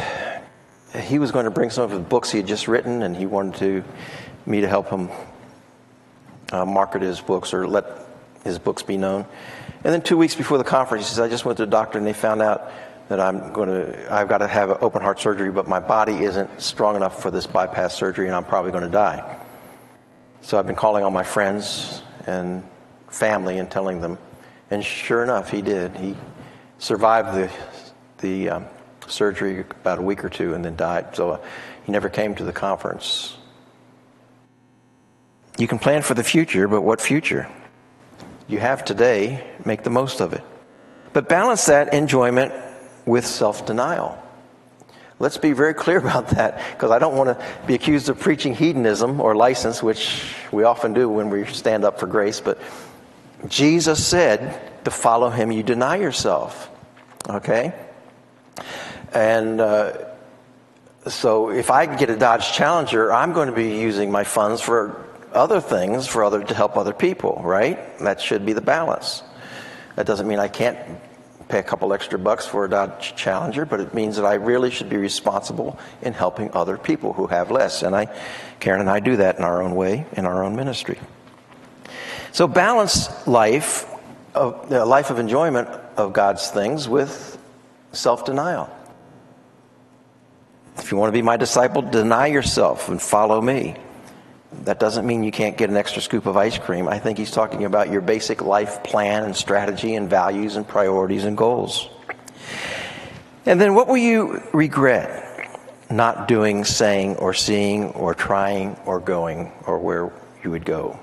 he 1.00 1.18
was 1.18 1.30
going 1.30 1.44
to 1.44 1.50
bring 1.50 1.70
some 1.70 1.84
of 1.84 1.90
the 1.90 2.00
books 2.00 2.30
he 2.30 2.38
had 2.38 2.46
just 2.46 2.66
written, 2.66 3.02
and 3.02 3.16
he 3.16 3.26
wanted 3.26 3.54
to, 3.56 3.84
me 4.46 4.60
to 4.60 4.68
help 4.68 4.88
him 4.88 5.10
uh, 6.52 6.64
market 6.64 7.02
his 7.02 7.20
books 7.20 7.54
or 7.54 7.66
let 7.66 7.84
his 8.44 8.58
books 8.58 8.82
be 8.82 8.96
known. 8.96 9.26
And 9.84 9.92
then 9.92 10.02
two 10.02 10.16
weeks 10.16 10.34
before 10.34 10.58
the 10.58 10.64
conference, 10.64 11.04
he 11.04 11.10
says, 11.10 11.20
I 11.20 11.28
just 11.28 11.44
went 11.44 11.58
to 11.58 11.66
the 11.66 11.70
doctor 11.70 11.98
and 11.98 12.06
they 12.06 12.12
found 12.12 12.42
out 12.42 12.70
that 13.08 13.20
I'm 13.20 13.52
going 13.52 13.68
to, 13.68 14.12
I've 14.12 14.28
got 14.28 14.38
to 14.38 14.48
have 14.48 14.82
open 14.82 15.02
heart 15.02 15.20
surgery, 15.20 15.50
but 15.50 15.68
my 15.68 15.80
body 15.80 16.24
isn't 16.24 16.60
strong 16.60 16.96
enough 16.96 17.22
for 17.22 17.30
this 17.30 17.46
bypass 17.46 17.94
surgery 17.94 18.26
and 18.26 18.34
I'm 18.34 18.44
probably 18.44 18.72
going 18.72 18.84
to 18.84 18.90
die. 18.90 19.40
So 20.40 20.58
I've 20.58 20.66
been 20.66 20.76
calling 20.76 21.04
all 21.04 21.10
my 21.10 21.22
friends 21.22 22.02
and 22.26 22.62
family 23.08 23.58
and 23.58 23.70
telling 23.70 24.00
them. 24.00 24.18
And 24.70 24.84
sure 24.84 25.22
enough, 25.22 25.50
he 25.50 25.62
did. 25.62 25.96
He 25.96 26.16
survived 26.78 27.34
the, 27.34 27.50
the 28.18 28.50
um, 28.50 28.66
surgery 29.06 29.60
about 29.60 29.98
a 29.98 30.02
week 30.02 30.24
or 30.24 30.30
two 30.30 30.54
and 30.54 30.64
then 30.64 30.76
died. 30.76 31.14
So 31.14 31.32
uh, 31.32 31.40
he 31.84 31.92
never 31.92 32.08
came 32.08 32.34
to 32.36 32.44
the 32.44 32.52
conference. 32.52 33.36
You 35.58 35.68
can 35.68 35.78
plan 35.78 36.02
for 36.02 36.14
the 36.14 36.24
future, 36.24 36.66
but 36.66 36.80
what 36.80 37.00
future? 37.00 37.48
You 38.48 38.58
have 38.58 38.84
today, 38.84 39.46
make 39.64 39.82
the 39.82 39.90
most 39.90 40.20
of 40.20 40.32
it. 40.32 40.42
But 41.12 41.28
balance 41.28 41.66
that 41.66 41.94
enjoyment 41.94 42.52
with 43.06 43.26
self 43.26 43.66
denial. 43.66 44.18
Let's 45.18 45.38
be 45.38 45.52
very 45.52 45.74
clear 45.74 45.98
about 46.06 46.28
that 46.28 46.60
because 46.72 46.90
I 46.90 46.98
don't 46.98 47.16
want 47.16 47.38
to 47.38 47.46
be 47.66 47.74
accused 47.74 48.08
of 48.08 48.18
preaching 48.18 48.54
hedonism 48.54 49.20
or 49.20 49.34
license, 49.34 49.82
which 49.82 50.34
we 50.52 50.64
often 50.64 50.92
do 50.92 51.08
when 51.08 51.30
we 51.30 51.44
stand 51.46 51.84
up 51.84 52.00
for 52.00 52.06
grace. 52.06 52.40
But 52.40 52.58
Jesus 53.48 54.04
said 54.04 54.84
to 54.84 54.90
follow 54.90 55.30
him, 55.30 55.52
you 55.52 55.62
deny 55.62 55.96
yourself. 55.96 56.70
Okay? 57.28 57.72
And 59.12 59.60
uh, 59.60 59.92
so 61.06 61.50
if 61.50 61.70
I 61.70 61.86
get 61.86 62.10
a 62.10 62.16
Dodge 62.16 62.52
Challenger, 62.52 63.12
I'm 63.12 63.32
going 63.32 63.48
to 63.48 63.54
be 63.54 63.80
using 63.80 64.10
my 64.10 64.24
funds 64.24 64.60
for 64.60 65.04
other 65.32 65.60
things 65.60 66.06
for 66.06 66.24
other 66.24 66.42
to 66.42 66.54
help 66.54 66.76
other 66.76 66.92
people, 66.92 67.40
right? 67.44 67.98
That 67.98 68.20
should 68.20 68.46
be 68.46 68.52
the 68.52 68.60
balance. 68.60 69.22
That 69.96 70.06
doesn't 70.06 70.26
mean 70.26 70.38
I 70.38 70.48
can't 70.48 70.78
pay 71.48 71.58
a 71.58 71.62
couple 71.62 71.92
extra 71.92 72.18
bucks 72.18 72.46
for 72.46 72.64
a 72.64 72.70
Dodge 72.70 73.14
Challenger, 73.16 73.66
but 73.66 73.80
it 73.80 73.94
means 73.94 74.16
that 74.16 74.24
I 74.24 74.34
really 74.34 74.70
should 74.70 74.88
be 74.88 74.96
responsible 74.96 75.78
in 76.02 76.12
helping 76.12 76.52
other 76.52 76.78
people 76.78 77.12
who 77.12 77.26
have 77.26 77.50
less. 77.50 77.82
And 77.82 77.94
I, 77.94 78.06
Karen 78.60 78.80
and 78.80 78.90
I 78.90 79.00
do 79.00 79.16
that 79.16 79.38
in 79.38 79.44
our 79.44 79.62
own 79.62 79.74
way, 79.74 80.06
in 80.16 80.26
our 80.26 80.42
own 80.42 80.56
ministry. 80.56 80.98
So 82.32 82.48
balance 82.48 83.26
life, 83.26 83.86
of, 84.34 84.72
a 84.72 84.84
life 84.84 85.10
of 85.10 85.18
enjoyment 85.18 85.68
of 85.96 86.12
God's 86.12 86.50
things 86.50 86.88
with 86.88 87.38
self-denial. 87.92 88.74
If 90.78 90.90
you 90.90 90.98
want 90.98 91.08
to 91.08 91.16
be 91.16 91.22
my 91.22 91.36
disciple, 91.36 91.82
deny 91.82 92.26
yourself 92.26 92.88
and 92.88 93.00
follow 93.00 93.40
me. 93.40 93.76
That 94.62 94.80
doesn't 94.80 95.06
mean 95.06 95.22
you 95.24 95.32
can't 95.32 95.56
get 95.56 95.68
an 95.68 95.76
extra 95.76 96.00
scoop 96.00 96.26
of 96.26 96.36
ice 96.36 96.56
cream. 96.56 96.88
I 96.88 96.98
think 96.98 97.18
he's 97.18 97.30
talking 97.30 97.64
about 97.64 97.90
your 97.90 98.00
basic 98.00 98.40
life 98.40 98.82
plan 98.82 99.24
and 99.24 99.36
strategy 99.36 99.94
and 99.94 100.08
values 100.08 100.56
and 100.56 100.66
priorities 100.66 101.24
and 101.24 101.36
goals. 101.36 101.88
And 103.46 103.60
then 103.60 103.74
what 103.74 103.88
will 103.88 103.98
you 103.98 104.42
regret 104.52 105.22
not 105.90 106.28
doing, 106.28 106.64
saying, 106.64 107.16
or 107.16 107.34
seeing, 107.34 107.90
or 107.90 108.14
trying, 108.14 108.76
or 108.86 109.00
going, 109.00 109.52
or 109.66 109.78
where 109.78 110.10
you 110.42 110.50
would 110.50 110.64
go? 110.64 110.98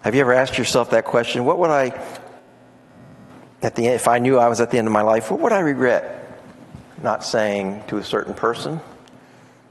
Have 0.00 0.14
you 0.14 0.22
ever 0.22 0.32
asked 0.32 0.56
yourself 0.56 0.90
that 0.90 1.04
question? 1.04 1.44
What 1.44 1.58
would 1.58 1.70
I, 1.70 2.00
at 3.62 3.74
the 3.74 3.86
end, 3.86 3.94
if 3.96 4.08
I 4.08 4.18
knew 4.18 4.38
I 4.38 4.48
was 4.48 4.60
at 4.62 4.70
the 4.70 4.78
end 4.78 4.86
of 4.86 4.92
my 4.92 5.02
life, 5.02 5.30
what 5.30 5.40
would 5.40 5.52
I 5.52 5.60
regret 5.60 6.40
not 7.02 7.24
saying 7.24 7.84
to 7.88 7.98
a 7.98 8.04
certain 8.04 8.32
person, 8.32 8.80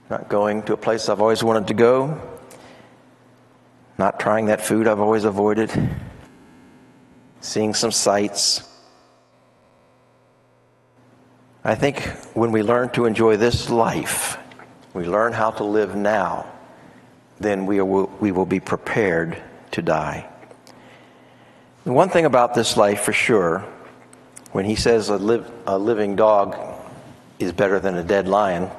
not 0.09 0.27
going 0.27 0.63
to 0.63 0.73
a 0.73 0.77
place 0.77 1.07
I've 1.07 1.21
always 1.21 1.43
wanted 1.43 1.67
to 1.67 1.75
go, 1.75 2.19
not 3.99 4.19
trying 4.19 4.47
that 4.47 4.59
food 4.59 4.87
I've 4.87 4.99
always 4.99 5.23
avoided, 5.23 5.71
seeing 7.41 7.75
some 7.75 7.91
sights. 7.91 8.67
I 11.63 11.75
think 11.75 12.01
when 12.33 12.51
we 12.51 12.63
learn 12.63 12.89
to 12.91 13.05
enjoy 13.05 13.37
this 13.37 13.69
life, 13.69 14.37
we 14.95 15.05
learn 15.05 15.33
how 15.33 15.51
to 15.51 15.63
live 15.63 15.95
now, 15.95 16.51
then 17.39 17.67
we 17.67 17.79
will, 17.81 18.11
we 18.19 18.31
will 18.31 18.47
be 18.47 18.59
prepared 18.59 19.39
to 19.71 19.83
die. 19.83 20.27
The 21.83 21.93
one 21.93 22.09
thing 22.09 22.25
about 22.25 22.55
this 22.55 22.75
life 22.75 23.01
for 23.01 23.13
sure, 23.13 23.59
when 24.53 24.65
he 24.65 24.75
says 24.75 25.09
a, 25.09 25.17
live, 25.17 25.51
a 25.67 25.77
living 25.77 26.15
dog 26.15 26.57
is 27.37 27.51
better 27.51 27.79
than 27.79 27.95
a 27.95 28.03
dead 28.03 28.27
lion, 28.27 28.71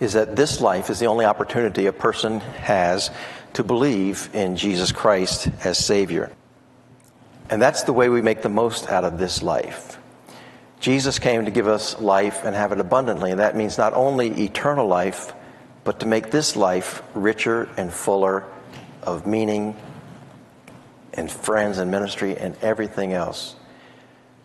is 0.00 0.14
that 0.14 0.34
this 0.34 0.60
life 0.60 0.90
is 0.90 0.98
the 0.98 1.06
only 1.06 1.26
opportunity 1.26 1.86
a 1.86 1.92
person 1.92 2.40
has 2.40 3.10
to 3.52 3.62
believe 3.62 4.30
in 4.32 4.56
Jesus 4.56 4.92
Christ 4.92 5.48
as 5.62 5.78
Savior. 5.78 6.32
And 7.50 7.60
that's 7.60 7.82
the 7.82 7.92
way 7.92 8.08
we 8.08 8.22
make 8.22 8.42
the 8.42 8.48
most 8.48 8.88
out 8.88 9.04
of 9.04 9.18
this 9.18 9.42
life. 9.42 9.98
Jesus 10.80 11.18
came 11.18 11.44
to 11.44 11.50
give 11.50 11.68
us 11.68 12.00
life 12.00 12.44
and 12.44 12.56
have 12.56 12.72
it 12.72 12.80
abundantly, 12.80 13.30
and 13.30 13.40
that 13.40 13.54
means 13.54 13.76
not 13.76 13.92
only 13.92 14.28
eternal 14.44 14.86
life, 14.86 15.34
but 15.84 16.00
to 16.00 16.06
make 16.06 16.30
this 16.30 16.56
life 16.56 17.02
richer 17.14 17.68
and 17.76 17.92
fuller 17.92 18.44
of 19.02 19.26
meaning 19.26 19.76
and 21.12 21.30
friends 21.30 21.78
and 21.78 21.90
ministry 21.90 22.36
and 22.36 22.56
everything 22.62 23.12
else. 23.12 23.56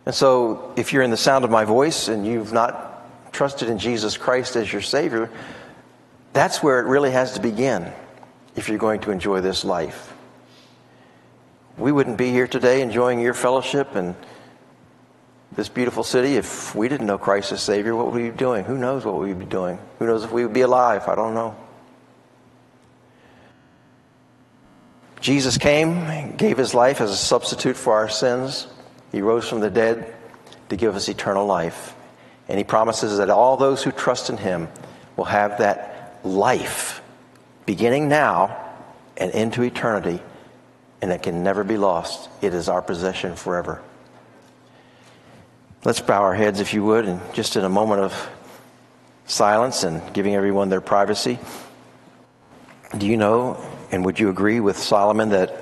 And 0.06 0.14
so, 0.14 0.74
if 0.76 0.92
you're 0.92 1.04
in 1.04 1.12
the 1.12 1.18
sound 1.18 1.46
of 1.46 1.52
my 1.52 1.64
voice 1.64 2.10
and 2.10 2.26
you've 2.26 2.52
not 2.52 2.95
trusted 3.36 3.70
in 3.70 3.78
Jesus 3.78 4.18
Christ 4.18 4.56
as 4.56 4.72
your 4.72 4.82
Savior, 4.82 5.30
that's 6.34 6.64
where 6.64 6.80
it 6.80 6.86
really 6.86 7.12
has 7.12 7.34
to 7.34 7.42
begin 7.42 7.92
if 8.56 8.70
you're 8.70 8.78
going 8.78 9.02
to 9.02 9.12
enjoy 9.12 9.42
this 9.42 9.66
life. 9.66 10.14
We 11.78 11.92
wouldn't 11.92 12.18
be 12.18 12.32
here 12.32 12.48
today 12.48 12.82
enjoying 12.82 13.20
your 13.20 13.34
fellowship 13.34 13.96
and 13.96 14.16
this 15.52 15.68
beautiful 15.68 16.04
city 16.04 16.36
if 16.36 16.74
we 16.74 16.88
didn't 16.88 17.08
know 17.08 17.18
Christ 17.18 17.52
as 17.52 17.62
Savior. 17.62 17.96
What 17.96 18.08
would 18.08 18.16
we 18.16 18.30
be 18.30 18.38
doing? 18.38 18.64
Who 18.64 18.78
knows 18.78 19.06
what 19.06 19.20
we'd 19.20 19.38
be 19.38 19.46
doing? 19.46 19.78
Who 20.00 20.06
knows 20.06 20.24
if 20.24 20.32
we 20.32 20.44
would 20.44 20.54
be 20.54 20.62
alive? 20.62 21.08
I 21.08 21.16
don't 21.16 21.34
know. 21.34 21.56
Jesus 25.20 25.58
came, 25.58 25.90
and 25.90 26.38
gave 26.38 26.58
his 26.58 26.74
life 26.74 27.02
as 27.02 27.10
a 27.10 27.18
substitute 27.18 27.76
for 27.76 27.94
our 27.94 28.10
sins. 28.10 28.68
He 29.12 29.22
rose 29.22 29.50
from 29.50 29.60
the 29.60 29.70
dead 29.70 30.14
to 30.70 30.76
give 30.76 30.96
us 30.96 31.10
eternal 31.10 31.46
life. 31.46 31.95
And 32.48 32.58
he 32.58 32.64
promises 32.64 33.18
that 33.18 33.30
all 33.30 33.58
those 33.58 33.84
who 33.84 33.92
trust 33.92 34.30
in 34.30 34.38
him 34.38 34.68
will 35.16 35.26
have 35.26 35.60
that 35.60 36.20
life 36.24 37.02
beginning 37.66 38.10
now 38.10 38.62
and 39.18 39.32
into 39.32 39.64
eternity, 39.64 40.22
and 41.02 41.12
it 41.12 41.24
can 41.24 41.44
never 41.44 41.64
be 41.64 41.78
lost. 41.78 42.30
It 42.42 42.54
is 42.54 42.70
our 42.70 42.82
possession 42.82 43.36
forever. 43.36 43.82
Let's 45.84 46.02
bow 46.02 46.22
our 46.22 46.34
heads, 46.34 46.60
if 46.60 46.74
you 46.74 46.84
would, 46.84 47.06
and 47.06 47.22
just 47.34 47.56
in 47.56 47.64
a 47.64 47.70
moment 47.70 48.02
of 48.02 48.30
silence 49.26 49.84
and 49.84 50.02
giving 50.14 50.36
everyone 50.36 50.70
their 50.70 50.82
privacy. 50.82 51.40
Do 52.98 53.06
you 53.06 53.18
know 53.18 53.58
and 53.92 54.04
would 54.06 54.20
you 54.20 54.30
agree 54.30 54.60
with 54.60 54.78
Solomon 54.78 55.30
that 55.30 55.56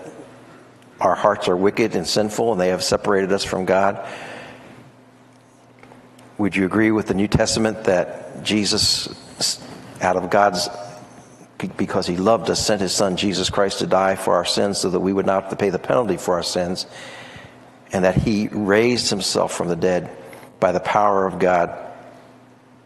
our 1.00 1.16
hearts 1.16 1.48
are 1.48 1.58
wicked 1.58 1.96
and 1.96 2.08
sinful 2.08 2.52
and 2.52 2.62
they 2.62 2.70
have 2.70 2.84
separated 2.84 3.32
us 3.32 3.44
from 3.44 3.66
God? 3.66 4.06
Would 6.38 6.56
you 6.56 6.66
agree 6.66 6.92
with 6.92 7.08
the 7.08 7.14
New 7.14 7.28
Testament 7.28 7.84
that 7.86 8.44
Jesus, 8.44 9.60
out 10.02 10.16
of 10.16 10.30
God's, 10.30 10.68
because 11.78 12.08
he 12.08 12.18
loved 12.18 12.50
us, 12.50 12.66
sent 12.66 12.82
his 12.82 12.94
son 12.94 13.18
Jesus 13.18 13.50
Christ 13.50 13.80
to 13.80 13.88
die 13.88 14.16
for 14.16 14.36
our 14.36 14.46
sins 14.46 14.78
so 14.78 14.90
that 14.90 15.00
we 15.00 15.14
would 15.14 15.26
not 15.26 15.44
have 15.44 15.50
to 15.52 15.56
pay 15.56 15.70
the 15.70 15.80
penalty 15.80 16.18
for 16.18 16.36
our 16.36 16.44
sins? 16.44 16.86
and 17.94 18.04
that 18.04 18.16
he 18.16 18.48
raised 18.48 19.12
himself 19.12 19.54
from 19.54 19.70
the 19.70 19.76
dead 19.76 20.10
by 20.60 20.72
the 20.72 20.80
power 20.80 21.26
of 21.28 21.38
God 21.38 21.78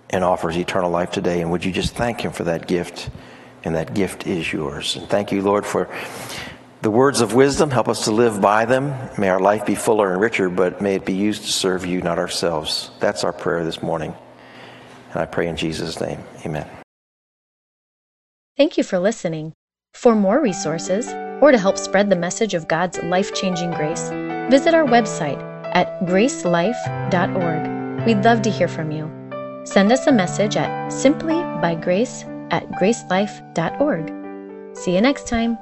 and 0.09 0.23
offers 0.23 0.57
eternal 0.57 0.91
life 0.91 1.11
today. 1.11 1.41
And 1.41 1.49
would 1.51 1.63
you 1.63 1.71
just 1.71 1.95
thank 1.95 2.21
him 2.21 2.33
for 2.33 2.43
that 2.43 2.67
gift? 2.67 3.09
And 3.63 3.75
that 3.75 3.93
gift 3.93 4.27
is 4.27 4.51
yours. 4.51 4.97
And 4.97 5.09
thank 5.09 5.31
you, 5.31 5.41
Lord, 5.41 5.65
for 5.65 5.89
the 6.81 6.91
words 6.91 7.21
of 7.21 7.33
wisdom. 7.33 7.71
Help 7.71 7.87
us 7.87 8.05
to 8.05 8.11
live 8.11 8.41
by 8.41 8.65
them. 8.65 8.93
May 9.17 9.29
our 9.29 9.39
life 9.39 9.65
be 9.65 9.75
fuller 9.75 10.11
and 10.11 10.21
richer, 10.21 10.49
but 10.49 10.81
may 10.81 10.95
it 10.95 11.05
be 11.05 11.13
used 11.13 11.43
to 11.43 11.51
serve 11.51 11.85
you, 11.85 12.01
not 12.01 12.19
ourselves. 12.19 12.91
That's 12.99 13.23
our 13.23 13.33
prayer 13.33 13.63
this 13.63 13.81
morning. 13.81 14.13
And 15.11 15.21
I 15.21 15.25
pray 15.25 15.47
in 15.47 15.55
Jesus' 15.55 15.99
name. 15.99 16.23
Amen. 16.45 16.67
Thank 18.55 18.77
you 18.77 18.83
for 18.83 18.99
listening. 18.99 19.53
For 19.93 20.15
more 20.15 20.41
resources, 20.41 21.07
or 21.41 21.51
to 21.51 21.57
help 21.57 21.77
spread 21.77 22.09
the 22.09 22.15
message 22.15 22.53
of 22.53 22.67
God's 22.67 23.01
life 23.03 23.33
changing 23.33 23.71
grace, 23.71 24.09
visit 24.49 24.73
our 24.73 24.85
website 24.85 25.41
at 25.75 25.99
gracelife.org. 26.01 28.05
We'd 28.05 28.23
love 28.23 28.41
to 28.43 28.49
hear 28.49 28.67
from 28.67 28.91
you. 28.91 29.11
Send 29.65 29.91
us 29.91 30.07
a 30.07 30.11
message 30.11 30.55
at 30.55 30.91
simplybygrace 30.91 32.51
at 32.51 32.69
gracelife.org. 32.71 34.77
See 34.77 34.95
you 34.95 35.01
next 35.01 35.27
time. 35.27 35.57